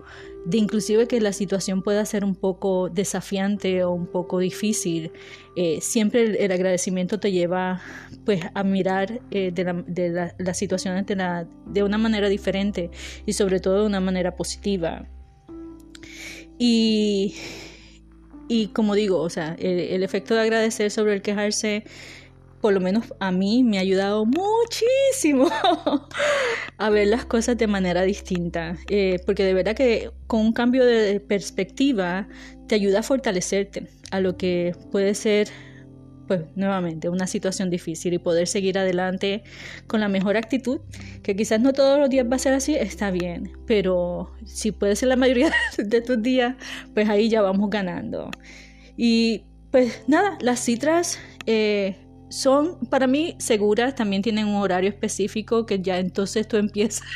de 0.48 0.56
inclusive 0.56 1.06
que 1.06 1.20
la 1.20 1.34
situación 1.34 1.82
pueda 1.82 2.02
ser 2.06 2.24
un 2.24 2.34
poco 2.34 2.88
desafiante 2.88 3.84
o 3.84 3.90
un 3.92 4.06
poco 4.06 4.38
difícil, 4.38 5.12
eh, 5.56 5.80
siempre 5.82 6.42
el, 6.42 6.50
agradecimiento 6.50 7.20
te 7.20 7.32
lleva 7.32 7.82
pues 8.24 8.40
a 8.54 8.64
mirar 8.64 9.20
eh, 9.30 9.50
de, 9.52 9.64
la, 9.64 9.74
de 9.74 10.32
la, 10.38 10.54
situación 10.54 11.04
de 11.04 11.82
una 11.82 11.98
manera 11.98 12.30
diferente 12.30 12.90
y 13.26 13.34
sobre 13.34 13.60
todo 13.60 13.80
de 13.80 13.86
una 13.86 14.00
manera 14.00 14.36
positiva. 14.36 15.06
Y, 16.58 17.34
y 18.48 18.68
como 18.68 18.94
digo, 18.94 19.20
o 19.20 19.28
sea, 19.28 19.54
el 19.58 20.02
efecto 20.02 20.34
de 20.34 20.40
agradecer 20.40 20.90
sobre 20.90 21.12
el 21.12 21.20
quejarse 21.20 21.84
por 22.60 22.72
lo 22.72 22.80
menos 22.80 23.14
a 23.20 23.30
mí 23.30 23.62
me 23.62 23.78
ha 23.78 23.80
ayudado 23.80 24.24
muchísimo 24.26 25.48
a 26.78 26.90
ver 26.90 27.08
las 27.08 27.24
cosas 27.24 27.56
de 27.56 27.66
manera 27.66 28.02
distinta, 28.02 28.76
eh, 28.88 29.20
porque 29.26 29.44
de 29.44 29.54
verdad 29.54 29.76
que 29.76 30.10
con 30.26 30.40
un 30.40 30.52
cambio 30.52 30.84
de 30.84 31.20
perspectiva 31.20 32.28
te 32.66 32.74
ayuda 32.74 33.00
a 33.00 33.02
fortalecerte 33.02 33.88
a 34.10 34.20
lo 34.20 34.36
que 34.36 34.74
puede 34.90 35.14
ser, 35.14 35.48
pues 36.26 36.42
nuevamente, 36.56 37.08
una 37.08 37.26
situación 37.26 37.70
difícil 37.70 38.14
y 38.14 38.18
poder 38.18 38.46
seguir 38.46 38.78
adelante 38.78 39.44
con 39.86 40.00
la 40.00 40.08
mejor 40.08 40.36
actitud, 40.36 40.80
que 41.22 41.36
quizás 41.36 41.60
no 41.60 41.72
todos 41.72 41.98
los 41.98 42.10
días 42.10 42.26
va 42.30 42.36
a 42.36 42.40
ser 42.40 42.54
así, 42.54 42.74
está 42.74 43.10
bien, 43.10 43.52
pero 43.66 44.32
si 44.44 44.72
puede 44.72 44.96
ser 44.96 45.08
la 45.08 45.16
mayoría 45.16 45.52
de 45.78 46.00
tus 46.00 46.20
días, 46.22 46.56
pues 46.92 47.08
ahí 47.08 47.28
ya 47.28 47.40
vamos 47.40 47.70
ganando. 47.70 48.30
Y 48.96 49.44
pues 49.70 50.02
nada, 50.08 50.36
las 50.40 50.60
citras... 50.60 51.18
Eh, 51.46 51.96
son 52.28 52.78
para 52.90 53.06
mí 53.06 53.36
seguras, 53.38 53.94
también 53.94 54.22
tienen 54.22 54.46
un 54.46 54.56
horario 54.56 54.90
específico 54.90 55.66
que 55.66 55.80
ya 55.80 55.98
entonces 55.98 56.46
tú 56.48 56.56
empiezas. 56.56 57.06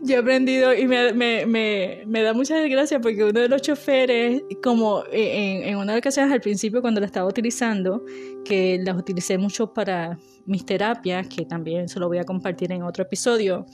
Yo 0.00 0.16
he 0.16 0.18
aprendido 0.18 0.74
y 0.74 0.86
me, 0.86 1.12
me, 1.12 1.46
me, 1.46 2.02
me, 2.06 2.22
da 2.22 2.32
mucha 2.32 2.56
desgracia 2.56 3.00
porque 3.00 3.24
uno 3.24 3.40
de 3.40 3.48
los 3.48 3.62
choferes, 3.62 4.42
como 4.62 5.02
en, 5.10 5.64
en 5.64 5.76
una 5.76 5.96
ocasión 5.96 6.30
al 6.32 6.40
principio 6.40 6.80
cuando 6.80 7.00
la 7.00 7.06
estaba 7.06 7.28
utilizando, 7.28 8.04
que 8.44 8.80
las 8.82 8.96
utilicé 8.96 9.38
mucho 9.38 9.72
para 9.72 10.18
mis 10.46 10.64
terapias, 10.64 11.26
que 11.28 11.44
también 11.44 11.88
se 11.88 12.00
lo 12.00 12.08
voy 12.08 12.18
a 12.18 12.24
compartir 12.24 12.72
en 12.72 12.82
otro 12.82 13.04
episodio, 13.04 13.66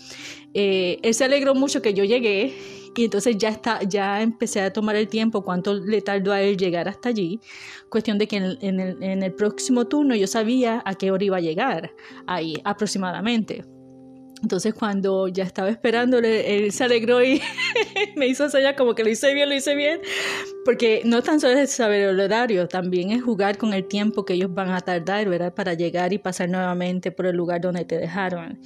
eh, 0.52 0.98
él 1.02 1.14
se 1.14 1.24
alegró 1.24 1.54
mucho 1.54 1.80
que 1.80 1.94
yo 1.94 2.04
llegué 2.04 2.52
y 2.96 3.04
entonces 3.04 3.36
ya, 3.38 3.48
está, 3.48 3.82
ya 3.82 4.22
empecé 4.22 4.60
a 4.60 4.72
tomar 4.72 4.96
el 4.96 5.08
tiempo, 5.08 5.42
cuánto 5.42 5.74
le 5.74 6.00
tardó 6.00 6.32
a 6.32 6.40
él 6.40 6.56
llegar 6.56 6.88
hasta 6.88 7.08
allí. 7.08 7.40
Cuestión 7.88 8.18
de 8.18 8.26
que 8.28 8.36
en 8.36 8.80
el, 8.80 9.02
en 9.02 9.22
el 9.22 9.32
próximo 9.34 9.86
turno 9.86 10.14
yo 10.14 10.26
sabía 10.26 10.82
a 10.84 10.94
qué 10.94 11.10
hora 11.10 11.24
iba 11.24 11.36
a 11.36 11.40
llegar 11.40 11.92
ahí 12.26 12.54
aproximadamente. 12.64 13.64
Entonces 14.44 14.74
cuando 14.74 15.26
ya 15.26 15.42
estaba 15.42 15.70
esperándole, 15.70 16.58
él 16.58 16.70
se 16.70 16.84
alegró 16.84 17.24
y 17.24 17.40
me 18.16 18.26
hizo 18.26 18.50
señas 18.50 18.74
como 18.76 18.94
que 18.94 19.02
lo 19.02 19.08
hice 19.08 19.32
bien, 19.32 19.48
lo 19.48 19.54
hice 19.54 19.74
bien, 19.74 20.02
porque 20.66 21.00
no 21.06 21.22
tan 21.22 21.40
solo 21.40 21.58
es 21.58 21.70
saber 21.70 22.10
el 22.10 22.20
horario, 22.20 22.68
también 22.68 23.10
es 23.10 23.22
jugar 23.22 23.56
con 23.56 23.72
el 23.72 23.86
tiempo 23.86 24.26
que 24.26 24.34
ellos 24.34 24.52
van 24.52 24.68
a 24.68 24.82
tardar, 24.82 25.26
¿verdad? 25.30 25.54
Para 25.54 25.72
llegar 25.72 26.12
y 26.12 26.18
pasar 26.18 26.50
nuevamente 26.50 27.10
por 27.10 27.24
el 27.24 27.36
lugar 27.36 27.62
donde 27.62 27.86
te 27.86 27.96
dejaron. 27.96 28.60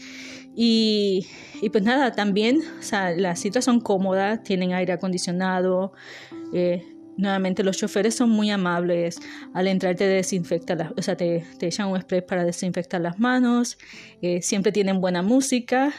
Y, 0.57 1.29
y 1.63 1.71
pues 1.71 1.85
nada, 1.85 2.11
también, 2.11 2.61
o 2.81 2.83
sea, 2.83 3.13
las 3.13 3.39
citas 3.39 3.65
son 3.65 3.81
cómodas, 3.81 4.43
tienen 4.43 4.73
aire 4.73 4.95
acondicionado, 4.95 5.93
eh, 6.53 6.83
Nuevamente 7.19 7.65
los 7.65 7.77
choferes 7.77 8.15
son 8.15 8.31
muy 8.31 8.49
amables. 8.51 9.19
Al 9.53 9.67
entrar 9.67 9.97
te 9.97 10.07
desinfectan, 10.07 10.79
las, 10.79 10.93
o 10.97 11.03
sea, 11.03 11.17
te, 11.17 11.45
te, 11.59 11.67
echan 11.67 11.89
un 11.89 12.01
spray 12.01 12.23
para 12.23 12.45
desinfectar 12.45 13.01
las 13.01 13.19
manos. 13.19 13.77
Eh, 14.23 14.41
siempre 14.41 14.71
tienen 14.71 15.01
buena 15.01 15.21
música. 15.21 15.93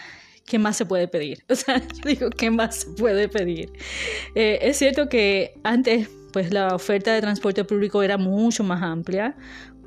¿Qué 0.45 0.57
más 0.57 0.77
se 0.77 0.85
puede 0.85 1.07
pedir? 1.09 1.43
O 1.49 1.55
sea, 1.55 1.81
digo, 2.05 2.29
¿qué 2.29 2.49
más 2.49 2.77
se 2.77 2.91
puede 2.91 3.27
pedir? 3.27 3.71
Eh, 4.33 4.59
es 4.61 4.77
cierto 4.77 5.09
que 5.09 5.59
antes, 5.63 6.09
pues 6.31 6.53
la 6.53 6.73
oferta 6.73 7.13
de 7.13 7.19
transporte 7.19 7.65
público 7.65 8.01
era 8.01 8.17
mucho 8.17 8.63
más 8.63 8.81
amplia, 8.81 9.35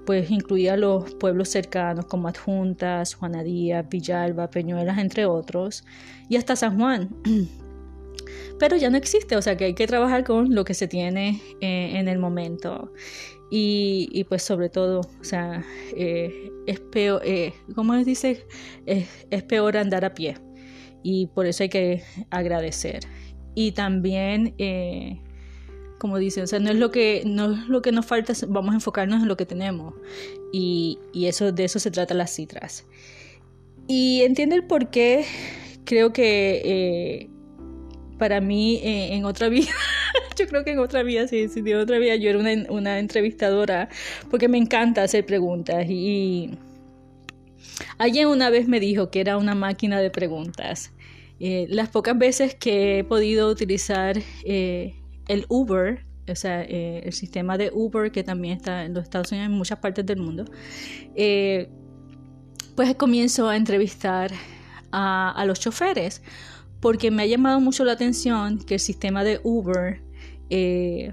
pues 0.05 0.31
incluía 0.31 0.77
los 0.77 1.15
pueblos 1.15 1.49
cercanos 1.49 2.05
como 2.07 2.29
Adjuntas, 2.29 3.15
Juanadía, 3.15 3.83
Villalba, 3.83 4.51
Peñuelas, 4.51 4.99
entre 4.99 5.25
otros, 5.25 5.85
y 6.29 6.37
hasta 6.37 6.57
San 6.57 6.79
Juan. 6.79 7.09
pero 8.63 8.77
ya 8.77 8.91
no 8.91 8.97
existe, 8.97 9.37
o 9.37 9.43
sea 9.43 9.57
que 9.57 9.65
hay 9.65 9.75
que 9.75 9.89
trabajar 9.89 10.23
con 10.23 10.55
lo 10.55 10.65
que 10.65 10.75
se 10.75 10.87
tiene 10.87 11.43
eh, 11.61 11.93
en 11.95 12.07
el 12.07 12.19
momento. 12.19 12.93
Y, 13.51 14.25
pues 14.29 14.45
sobre 14.45 14.71
todo, 14.71 15.01
o 15.01 15.25
sea, 15.25 15.65
eh, 15.97 16.51
es 16.67 16.79
peor, 16.79 17.21
eh, 17.25 17.53
¿cómo 17.75 17.95
les 17.95 18.07
dice? 18.07 18.47
Es, 18.87 19.43
peor 19.43 19.77
andar 19.77 20.05
a 20.05 20.15
pie. 20.15 20.39
Y 21.03 21.27
por 21.27 21.47
eso 21.47 21.65
hay 21.65 21.69
que 21.69 22.03
agradecer. 22.31 23.01
Y 23.55 23.73
también, 23.73 24.55
como 25.99 26.19
dicen, 26.19 26.45
o 26.45 26.47
sea, 26.47 26.61
no 26.61 26.71
es 26.71 26.77
lo 26.77 26.93
que, 26.93 27.25
no 27.27 27.53
es 27.53 27.69
lo 27.69 27.83
que 27.83 27.93
nos 27.93 28.07
falta, 28.07 28.33
vamos 28.49 28.73
a 28.73 28.77
enfocarnos 28.77 29.21
en 29.21 29.29
lo 29.29 29.37
que 29.37 29.45
tenemos. 29.45 29.93
Y, 30.53 30.99
y 31.13 31.27
eso, 31.27 31.51
de 31.51 31.65
eso 31.65 31.79
se 31.79 31.91
trata 31.91 32.15
las 32.15 32.35
citras. 32.35 32.87
Y 33.89 34.23
entiende 34.23 34.55
el 34.55 34.65
por 34.69 34.89
qué 34.91 35.27
creo 35.85 36.13
que 36.13 37.29
para 38.23 38.41
mí 38.41 38.77
eh, 38.85 39.17
en 39.17 39.25
otra 39.25 39.49
vida, 39.49 39.73
yo 40.39 40.47
creo 40.47 40.63
que 40.63 40.71
en 40.71 40.79
otra 40.79 41.03
vida, 41.03 41.27
sí, 41.27 41.49
sí, 41.49 41.59
en 41.59 41.77
otra 41.77 41.99
vida 41.99 42.15
yo 42.15 42.31
era 42.31 42.39
una, 42.39 43.01
entrevistadora 43.01 43.89
porque 44.31 44.47
me 44.47 44.59
encanta 44.59 45.03
hacer 45.03 45.27
preguntas 45.27 45.87
y 45.89 46.57
alguien 47.99 48.29
una 48.29 48.49
vez 48.49 48.69
me 48.69 48.79
dijo 48.79 49.11
que 49.11 49.21
era 49.21 49.39
una 49.39 49.57
máquina 49.57 50.01
de 50.01 50.11
preguntas. 50.11 50.93
Eh, 51.41 51.67
las 51.69 51.89
pocas 51.89 52.17
veces 52.17 52.55
que 52.55 53.01
he 53.01 53.05
podido 53.05 53.51
utilizar 53.51 54.17
eh, 54.45 54.95
el 55.27 55.45
Uber, 55.49 56.05
o 56.29 56.37
sea, 56.37 56.63
el 56.63 57.13
sistema 57.13 57.59
de 57.59 57.73
Uber 57.75 58.13
que 58.13 58.23
también 58.23 58.57
está 58.57 58.85
en 58.85 58.95
los 58.95 59.03
Estados 59.03 59.33
Unidos, 59.33 59.51
en 59.51 59.57
muchas 59.59 59.81
partes 59.81 60.07
del 60.07 60.21
mundo, 60.21 60.45
pues 62.77 62.95
comienzo 62.97 63.49
a 63.49 63.57
entrevistar 63.57 64.31
a 64.93 65.45
los 65.45 65.59
choferes 65.59 66.23
porque 66.83 67.13
me 67.13 67.23
ha 67.23 67.27
llamado 67.27 67.61
mucho 67.61 67.85
la 67.85 67.93
atención 67.93 68.59
que 68.59 68.75
el 68.75 68.81
sistema 68.81 69.23
de 69.23 69.41
Uber, 69.45 70.03
eh, 70.51 71.13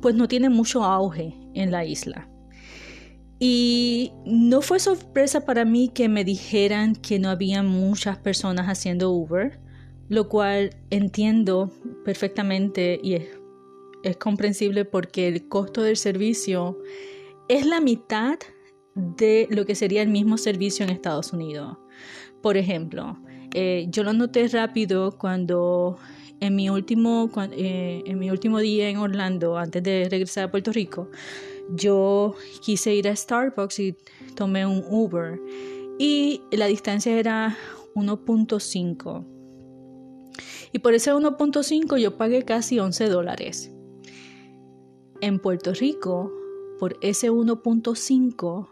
pues 0.00 0.14
no 0.14 0.28
tiene 0.28 0.48
mucho 0.48 0.84
auge 0.84 1.34
en 1.54 1.72
la 1.72 1.84
isla. 1.84 2.30
Y 3.40 4.12
no 4.24 4.62
fue 4.62 4.78
sorpresa 4.78 5.44
para 5.44 5.64
mí 5.64 5.90
que 5.92 6.08
me 6.08 6.24
dijeran 6.24 6.94
que 6.94 7.18
no 7.18 7.30
había 7.30 7.64
muchas 7.64 8.16
personas 8.16 8.66
haciendo 8.66 9.10
Uber, 9.10 9.58
lo 10.08 10.28
cual 10.28 10.70
entiendo 10.90 11.72
perfectamente 12.04 13.00
y 13.02 13.14
es, 13.14 13.24
es 14.04 14.16
comprensible 14.18 14.84
porque 14.84 15.26
el 15.26 15.48
costo 15.48 15.82
del 15.82 15.96
servicio 15.96 16.78
es 17.48 17.66
la 17.66 17.80
mitad 17.80 18.38
de 18.94 19.48
lo 19.50 19.66
que 19.66 19.74
sería 19.74 20.02
el 20.02 20.08
mismo 20.08 20.38
servicio 20.38 20.84
en 20.84 20.90
Estados 20.90 21.32
Unidos. 21.32 21.76
Por 22.40 22.56
ejemplo, 22.56 23.18
eh, 23.58 23.86
yo 23.88 24.04
lo 24.04 24.12
noté 24.12 24.46
rápido 24.48 25.16
cuando 25.16 25.96
en 26.40 26.54
mi, 26.54 26.68
último, 26.68 27.30
eh, 27.52 28.02
en 28.04 28.18
mi 28.18 28.30
último 28.30 28.58
día 28.58 28.90
en 28.90 28.98
Orlando, 28.98 29.56
antes 29.56 29.82
de 29.82 30.08
regresar 30.10 30.44
a 30.44 30.50
Puerto 30.50 30.72
Rico, 30.72 31.10
yo 31.70 32.34
quise 32.60 32.94
ir 32.94 33.08
a 33.08 33.16
Starbucks 33.16 33.78
y 33.78 33.96
tomé 34.34 34.66
un 34.66 34.84
Uber 34.90 35.40
y 35.98 36.42
la 36.52 36.66
distancia 36.66 37.18
era 37.18 37.56
1.5. 37.94 39.24
Y 40.72 40.78
por 40.80 40.92
ese 40.92 41.14
1.5 41.14 41.96
yo 41.96 42.18
pagué 42.18 42.42
casi 42.44 42.78
11 42.78 43.08
dólares. 43.08 43.72
En 45.22 45.38
Puerto 45.38 45.72
Rico, 45.72 46.30
por 46.78 46.98
ese 47.00 47.30
1.5, 47.30 48.68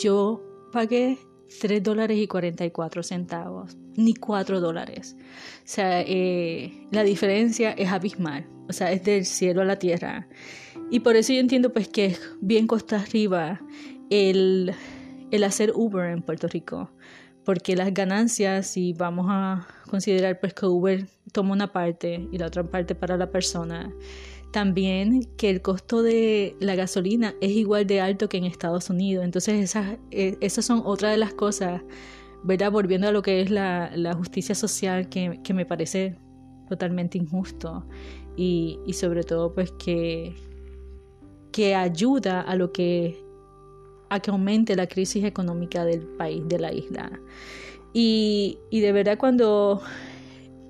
yo 0.00 0.42
pagué 0.72 1.18
3 1.60 1.82
dólares 1.82 2.18
y 2.18 2.26
44 2.26 3.02
centavos, 3.02 3.76
ni 3.96 4.14
4 4.14 4.60
dólares. 4.60 5.16
O 5.18 5.62
sea, 5.64 6.02
eh, 6.02 6.72
la 6.90 7.02
diferencia 7.02 7.72
es 7.72 7.90
abismal, 7.90 8.46
o 8.68 8.72
sea, 8.72 8.92
es 8.92 9.04
del 9.04 9.24
cielo 9.24 9.62
a 9.62 9.64
la 9.64 9.78
tierra. 9.78 10.28
Y 10.90 11.00
por 11.00 11.16
eso 11.16 11.32
yo 11.32 11.40
entiendo 11.40 11.72
pues 11.72 11.88
que 11.88 12.06
es 12.06 12.20
bien 12.40 12.66
costa 12.66 13.00
arriba 13.00 13.60
el, 14.10 14.74
el 15.30 15.44
hacer 15.44 15.72
Uber 15.74 16.10
en 16.10 16.22
Puerto 16.22 16.48
Rico, 16.48 16.90
porque 17.44 17.76
las 17.76 17.92
ganancias, 17.92 18.66
si 18.66 18.92
vamos 18.92 19.26
a 19.28 19.66
considerar 19.88 20.40
pues 20.40 20.54
que 20.54 20.66
Uber 20.66 21.06
toma 21.32 21.52
una 21.52 21.72
parte 21.72 22.28
y 22.30 22.38
la 22.38 22.46
otra 22.46 22.64
parte 22.64 22.94
para 22.94 23.16
la 23.16 23.30
persona, 23.30 23.92
también 24.54 25.24
que 25.36 25.50
el 25.50 25.62
costo 25.62 26.00
de 26.04 26.56
la 26.60 26.76
gasolina 26.76 27.34
es 27.40 27.50
igual 27.50 27.88
de 27.88 28.00
alto 28.00 28.28
que 28.28 28.36
en 28.36 28.44
Estados 28.44 28.88
Unidos. 28.88 29.24
Entonces 29.24 29.60
esas, 29.60 29.98
eh, 30.12 30.36
esas 30.40 30.64
son 30.64 30.82
otra 30.84 31.10
de 31.10 31.16
las 31.16 31.34
cosas, 31.34 31.82
¿verdad? 32.44 32.70
Volviendo 32.70 33.08
a 33.08 33.10
lo 33.10 33.20
que 33.20 33.40
es 33.40 33.50
la, 33.50 33.90
justicia 34.16 34.54
social 34.54 35.08
que, 35.08 35.40
me 35.52 35.66
parece 35.66 36.16
totalmente 36.68 37.18
injusto 37.18 37.84
y, 38.36 38.78
sobre 38.92 39.24
todo 39.24 39.52
pues 39.52 39.72
que, 39.72 40.36
que 41.50 41.74
ayuda 41.74 42.40
a 42.40 42.54
lo 42.54 42.70
que 42.70 43.20
a 44.08 44.20
que 44.20 44.30
aumente 44.30 44.76
la 44.76 44.86
crisis 44.86 45.24
económica 45.24 45.84
del 45.84 46.06
país, 46.16 46.44
de 46.46 46.60
la 46.60 46.72
isla. 46.72 47.10
Y, 47.92 48.58
y 48.70 48.78
de 48.78 48.92
verdad 48.92 49.18
cuando 49.18 49.82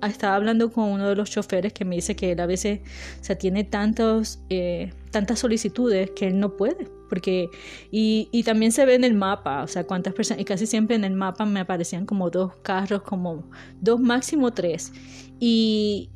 estaba 0.03 0.35
hablando 0.35 0.71
con 0.71 0.85
uno 0.85 1.09
de 1.09 1.15
los 1.15 1.29
choferes 1.29 1.73
que 1.73 1.85
me 1.85 1.95
dice 1.95 2.15
que 2.15 2.31
él 2.31 2.39
a 2.39 2.45
veces 2.45 2.81
o 3.29 3.35
tiene 3.35 3.63
tantos, 3.63 4.39
eh, 4.49 4.93
tantas 5.11 5.39
solicitudes 5.39 6.11
que 6.11 6.27
él 6.27 6.39
no 6.39 6.55
puede. 6.55 6.87
Porque, 7.09 7.49
y, 7.91 8.29
y, 8.31 8.43
también 8.43 8.71
se 8.71 8.83
ve 8.85 8.95
en 8.95 9.03
el 9.03 9.13
mapa, 9.13 9.61
o 9.63 9.67
sea, 9.67 9.83
cuántas 9.85 10.13
personas, 10.13 10.41
y 10.41 10.45
casi 10.45 10.65
siempre 10.65 10.95
en 10.95 11.03
el 11.03 11.13
mapa 11.13 11.45
me 11.45 11.59
aparecían 11.59 12.05
como 12.07 12.31
dos 12.31 12.55
carros, 12.63 13.03
como 13.03 13.47
dos, 13.79 13.99
máximo 13.99 14.53
tres. 14.53 14.91
Y 15.39 16.09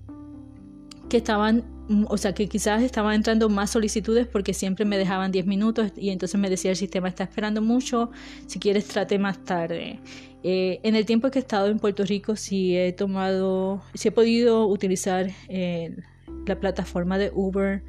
que 1.09 1.17
estaban 1.17 1.63
o 2.07 2.17
sea, 2.17 2.33
que 2.33 2.47
quizás 2.47 2.83
estaban 2.83 3.15
entrando 3.15 3.49
más 3.49 3.71
solicitudes 3.71 4.27
porque 4.27 4.53
siempre 4.53 4.85
me 4.85 4.97
dejaban 4.97 5.31
10 5.31 5.47
minutos 5.47 5.91
y 5.95 6.11
entonces 6.11 6.39
me 6.39 6.49
decía 6.49 6.69
el 6.71 6.77
sistema 6.77 7.07
está 7.07 7.23
esperando 7.23 7.61
mucho, 7.61 8.11
si 8.45 8.59
quieres 8.59 8.87
trate 8.87 9.17
más 9.17 9.43
tarde. 9.43 9.99
Eh, 10.43 10.79
en 10.83 10.95
el 10.95 11.05
tiempo 11.05 11.29
que 11.31 11.39
he 11.39 11.41
estado 11.41 11.67
en 11.67 11.79
Puerto 11.79 12.05
Rico, 12.05 12.35
si 12.35 12.77
he 12.77 12.93
tomado, 12.93 13.81
si 13.93 14.07
he 14.07 14.11
podido 14.11 14.67
utilizar 14.67 15.29
eh, 15.49 15.97
la 16.45 16.59
plataforma 16.59 17.17
de 17.17 17.31
Uber 17.33 17.83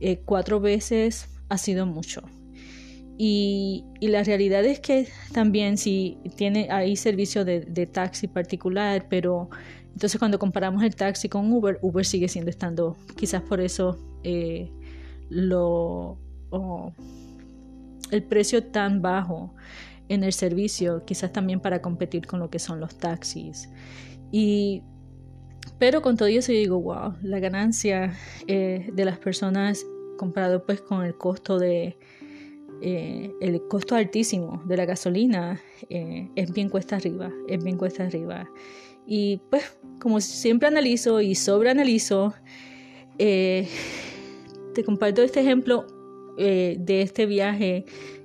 eh, 0.00 0.20
cuatro 0.24 0.60
veces, 0.60 1.28
ha 1.48 1.56
sido 1.56 1.86
mucho. 1.86 2.22
Y, 3.16 3.84
la 4.00 4.22
realidad 4.22 4.64
es 4.64 4.80
que 4.80 5.08
también 5.32 5.78
si 5.78 6.18
tiene 6.36 6.68
ahí 6.70 6.94
servicio 6.96 7.44
de, 7.44 7.88
taxi 7.90 8.28
particular, 8.28 9.06
pero 9.08 9.48
entonces 9.92 10.18
cuando 10.18 10.38
comparamos 10.38 10.82
el 10.82 10.94
taxi 10.94 11.28
con 11.28 11.50
Uber, 11.50 11.78
Uber 11.80 12.04
sigue 12.04 12.28
siendo 12.28 12.50
estando, 12.50 12.96
quizás 13.16 13.40
por 13.42 13.60
eso 13.60 13.98
lo 15.30 16.18
el 18.10 18.22
precio 18.22 18.64
tan 18.64 19.00
bajo 19.00 19.54
en 20.08 20.24
el 20.24 20.32
servicio, 20.32 21.04
quizás 21.04 21.32
también 21.32 21.60
para 21.60 21.80
competir 21.80 22.26
con 22.26 22.40
lo 22.40 22.50
que 22.50 22.58
son 22.58 22.80
los 22.80 22.96
taxis. 22.98 23.70
Y, 24.30 24.82
pero 25.78 26.02
con 26.02 26.16
todo 26.16 26.28
eso 26.28 26.52
yo 26.52 26.58
digo, 26.58 26.80
wow, 26.80 27.14
la 27.22 27.38
ganancia 27.40 28.12
eh, 28.46 28.90
de 28.92 29.04
las 29.04 29.18
personas 29.18 29.84
comparado 30.18 30.64
pues 30.64 30.80
con 30.80 31.04
el 31.04 31.16
costo 31.16 31.58
de 31.58 31.96
eh, 32.82 33.32
el 33.40 33.62
costo 33.68 33.94
altísimo 33.94 34.62
de 34.66 34.76
la 34.76 34.84
gasolina 34.84 35.60
eh, 35.88 36.28
es 36.36 36.52
bien 36.52 36.68
cuesta 36.68 36.96
arriba, 36.96 37.32
es 37.48 37.62
bien 37.62 37.78
cuesta 37.78 38.04
arriba. 38.04 38.48
Y 39.06 39.40
pues 39.50 39.78
como 40.00 40.20
siempre 40.20 40.68
analizo 40.68 41.20
y 41.20 41.34
sobreanalizo, 41.34 42.34
te 43.16 43.68
comparto 44.84 45.22
este 45.22 45.40
ejemplo 45.40 45.86
de 46.36 47.02
este 47.02 47.26
viaje 47.26 47.84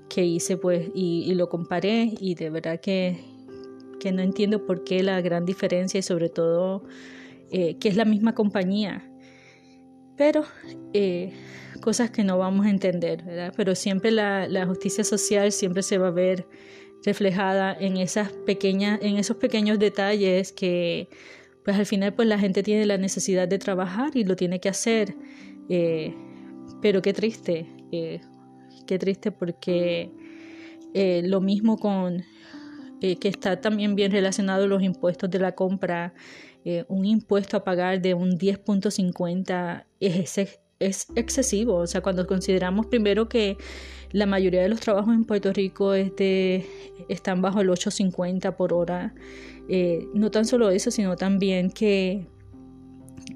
que 0.10 0.26
hice 0.26 0.58
pues 0.58 0.90
y, 0.94 1.34
lo 1.36 1.50
comparé 1.50 2.12
y 2.20 2.36
de 2.36 2.50
verdad 2.50 2.80
que, 2.82 3.20
que, 4.00 4.12
no 4.12 4.22
entiendo 4.22 4.66
por 4.66 4.84
qué 4.84 5.04
la 5.04 5.22
gran 5.22 5.46
diferencia 5.46 6.00
y 6.00 6.04
sobre 6.04 6.30
todo 6.30 6.84
eh, 7.52 7.78
que 7.80 7.90
es 7.90 7.96
la 7.96 8.06
misma 8.06 8.36
compañía. 8.36 9.10
Pero 10.18 10.44
eh, 10.94 11.32
cosas 11.82 12.12
que 12.12 12.24
no 12.24 12.38
vamos 12.38 12.66
a 12.66 12.70
entender, 12.70 13.24
¿verdad? 13.24 13.54
Pero 13.56 13.76
siempre 13.76 14.12
la, 14.12 14.48
la, 14.48 14.66
justicia 14.66 15.04
social 15.04 15.52
siempre 15.52 15.84
se 15.84 15.98
va 15.98 16.08
a 16.08 16.12
ver 16.12 16.46
reflejada 17.06 17.76
en 17.80 17.98
esas 17.98 18.34
pequeñas, 18.46 19.00
en 19.02 19.18
esos 19.18 19.38
pequeños 19.38 19.80
detalles 19.80 20.52
que 20.52 21.08
pues 21.64 21.78
al 21.78 21.86
final 21.86 22.14
pues 22.14 22.28
la 22.28 22.40
gente 22.40 22.64
tiene 22.64 22.86
la 22.86 22.98
necesidad 22.98 23.48
de 23.48 23.60
trabajar 23.60 24.12
y 24.16 24.24
lo 24.24 24.36
tiene 24.36 24.60
que 24.60 24.70
hacer. 24.70 25.16
Eh, 25.70 26.14
pero 26.82 27.02
qué 27.02 27.14
triste 27.14 27.68
qué 28.90 28.98
triste 28.98 29.32
porque 29.32 30.10
eh, 30.96 31.22
lo 31.24 31.42
mismo 31.42 31.78
con 31.78 32.24
eh, 33.02 33.18
que 33.18 33.28
está 33.28 33.62
también 33.62 33.94
bien 33.94 34.12
relacionado 34.12 34.66
los 34.66 34.82
impuestos 34.82 35.30
de 35.30 35.38
la 35.38 35.54
compra, 35.54 36.16
eh, 36.66 36.86
un 36.88 37.06
impuesto 37.06 37.56
a 37.56 37.64
pagar 37.64 38.02
de 38.02 38.16
un 38.16 38.32
10.50 38.32 39.86
es, 40.00 40.40
es 40.80 41.08
excesivo, 41.16 41.76
o 41.76 41.86
sea, 41.86 42.02
cuando 42.02 42.26
consideramos 42.26 42.88
primero 42.88 43.30
que 43.30 43.58
la 44.12 44.26
mayoría 44.26 44.64
de 44.64 44.70
los 44.70 44.80
trabajos 44.80 45.14
en 45.14 45.24
Puerto 45.24 45.54
Rico 45.54 45.94
están 45.94 47.44
bajo 47.44 47.62
el 47.62 47.70
8.50 47.70 48.56
por 48.56 48.74
hora, 48.74 49.14
no 50.16 50.32
tan 50.32 50.46
solo 50.46 50.72
eso, 50.72 50.90
sino 50.90 51.16
también 51.16 51.70
que 51.70 52.26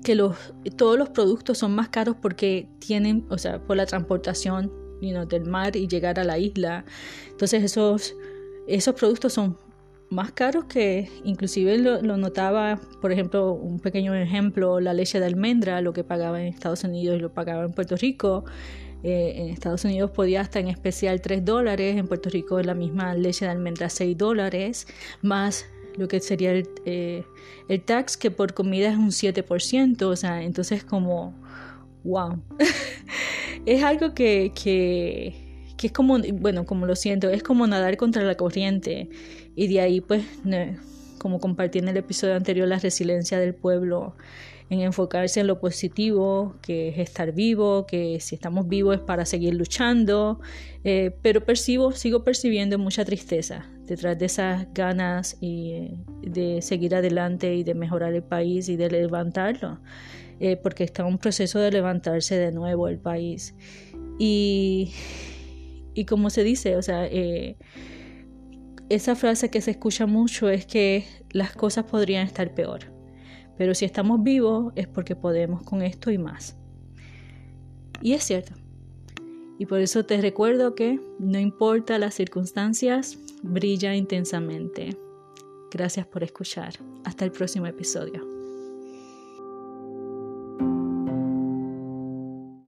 que 0.03 0.15
los, 0.15 0.35
todos 0.75 0.97
los 0.97 1.09
productos 1.09 1.59
son 1.59 1.75
más 1.75 1.87
caros 1.87 2.17
porque 2.21 2.67
tienen, 2.79 3.25
o 3.29 3.37
sea, 3.37 3.59
por 3.65 3.77
la 3.77 3.85
transportación 3.85 4.82
del 5.03 5.45
mar 5.45 5.75
y 5.75 5.87
llegar 5.87 6.19
a 6.19 6.23
la 6.23 6.37
isla. 6.37 6.85
Entonces 7.29 7.63
esos, 7.63 8.15
esos 8.67 8.95
productos 8.95 9.33
son 9.33 9.57
más 10.09 10.31
caros 10.31 10.65
que 10.65 11.09
inclusive 11.23 11.77
lo, 11.77 12.01
notaba, 12.17 12.79
por 13.01 13.11
ejemplo, 13.11 13.53
un 13.53 13.79
pequeño 13.79 14.15
ejemplo, 14.15 14.79
la 14.79 14.93
leche 14.93 15.19
de 15.19 15.25
almendra, 15.25 15.81
lo 15.81 15.91
que 15.91 16.03
pagaba 16.03 16.41
en 16.41 16.47
Estados 16.47 16.83
Unidos 16.83 17.17
y 17.17 17.19
lo 17.19 17.33
pagaba 17.33 17.63
en 17.63 17.71
Puerto 17.71 17.97
Rico. 17.97 18.45
Eh, 19.03 19.33
en 19.35 19.49
Estados 19.49 19.83
Unidos 19.83 20.11
podía 20.11 20.39
hasta 20.39 20.59
en 20.59 20.69
especial 20.69 21.19
3 21.19 21.43
dólares, 21.43 21.97
en 21.97 22.07
Puerto 22.07 22.29
Rico 22.29 22.61
la 22.61 22.73
misma 22.73 23.13
leche 23.15 23.43
de 23.43 23.51
almendra 23.51 23.89
6 23.89 24.17
dólares, 24.17 24.87
más 25.21 25.65
lo 25.97 26.07
que 26.07 26.21
sería 26.21 26.51
el, 26.53 26.69
eh, 26.85 27.25
el 27.67 27.81
tax 27.81 28.15
que 28.15 28.31
por 28.31 28.53
comida 28.53 28.89
es 28.89 28.97
un 28.97 29.09
7%, 29.09 30.03
o 30.03 30.15
sea, 30.15 30.41
entonces 30.41 30.85
como 30.85 31.35
wow. 32.03 32.41
es 33.65 33.83
algo 33.83 34.13
que, 34.13 34.51
que, 34.55 35.35
es 35.81 35.91
como, 35.91 36.17
bueno, 36.33 36.65
como 36.65 36.85
lo 36.85 36.95
siento, 36.95 37.29
es 37.29 37.43
como 37.43 37.67
nadar 37.67 37.97
contra 37.97 38.23
la 38.23 38.35
corriente. 38.35 39.09
Y 39.55 39.67
de 39.67 39.81
ahí, 39.81 40.01
pues, 40.01 40.23
como 41.17 41.39
compartí 41.39 41.79
en 41.79 41.87
el 41.87 41.97
episodio 41.97 42.35
anterior, 42.35 42.67
la 42.67 42.79
resiliencia 42.79 43.39
del 43.39 43.53
pueblo. 43.55 44.15
en 44.69 44.79
enfocarse 44.79 45.39
en 45.41 45.47
lo 45.47 45.59
positivo, 45.59 46.55
que 46.61 46.89
es 46.89 46.97
estar 46.97 47.31
vivo, 47.33 47.85
que 47.85 48.19
si 48.19 48.33
estamos 48.33 48.67
vivos 48.67 48.95
es 48.95 49.01
para 49.01 49.23
seguir 49.25 49.53
luchando, 49.53 50.39
eh, 50.83 51.11
pero 51.21 51.45
percibo, 51.45 51.91
sigo 51.91 52.23
percibiendo 52.23 52.79
mucha 52.79 53.05
tristeza 53.05 53.69
detrás 53.85 54.17
de 54.17 54.25
esas 54.25 54.73
ganas 54.73 55.37
y, 55.41 55.91
de 56.21 56.61
seguir 56.61 56.95
adelante 56.95 57.53
y 57.53 57.63
de 57.63 57.75
mejorar 57.75 58.13
el 58.13 58.23
país 58.23 58.67
y 58.69 58.75
de 58.75 58.89
levantarlo, 58.89 59.79
eh, 60.43 60.57
porque 60.57 60.83
está 60.83 61.03
en 61.03 61.07
un 61.07 61.19
proceso 61.19 61.57
de 61.57 61.71
levantarse 61.71 62.35
de 62.37 62.51
nuevo 62.51 62.89
el 62.89 62.99
país. 62.99 63.55
Y, 64.19 64.91
y 65.93 66.03
como 66.03 66.29
se 66.29 66.43
dice, 66.43 66.75
o 66.75 66.81
sea, 66.81 67.07
eh, 67.07 67.55
esa 68.89 69.15
frase 69.15 69.49
que 69.49 69.61
se 69.61 69.71
escucha 69.71 70.05
mucho 70.05 70.49
es 70.49 70.65
que 70.65 71.05
las 71.31 71.55
cosas 71.55 71.85
podrían 71.85 72.27
estar 72.27 72.53
peor. 72.53 72.91
Pero 73.57 73.73
si 73.73 73.85
estamos 73.85 74.21
vivos 74.21 74.73
es 74.75 74.85
porque 74.85 75.15
podemos 75.15 75.63
con 75.63 75.81
esto 75.81 76.11
y 76.11 76.17
más. 76.17 76.57
Y 78.01 78.11
es 78.11 78.25
cierto. 78.25 78.51
Y 79.57 79.65
por 79.65 79.79
eso 79.79 80.03
te 80.03 80.19
recuerdo 80.19 80.75
que 80.75 80.99
no 81.19 81.39
importa 81.39 81.97
las 81.99 82.15
circunstancias, 82.15 83.17
brilla 83.43 83.95
intensamente. 83.95 84.97
Gracias 85.71 86.05
por 86.05 86.21
escuchar. 86.21 86.73
Hasta 87.05 87.23
el 87.23 87.31
próximo 87.31 87.65
episodio. 87.65 88.32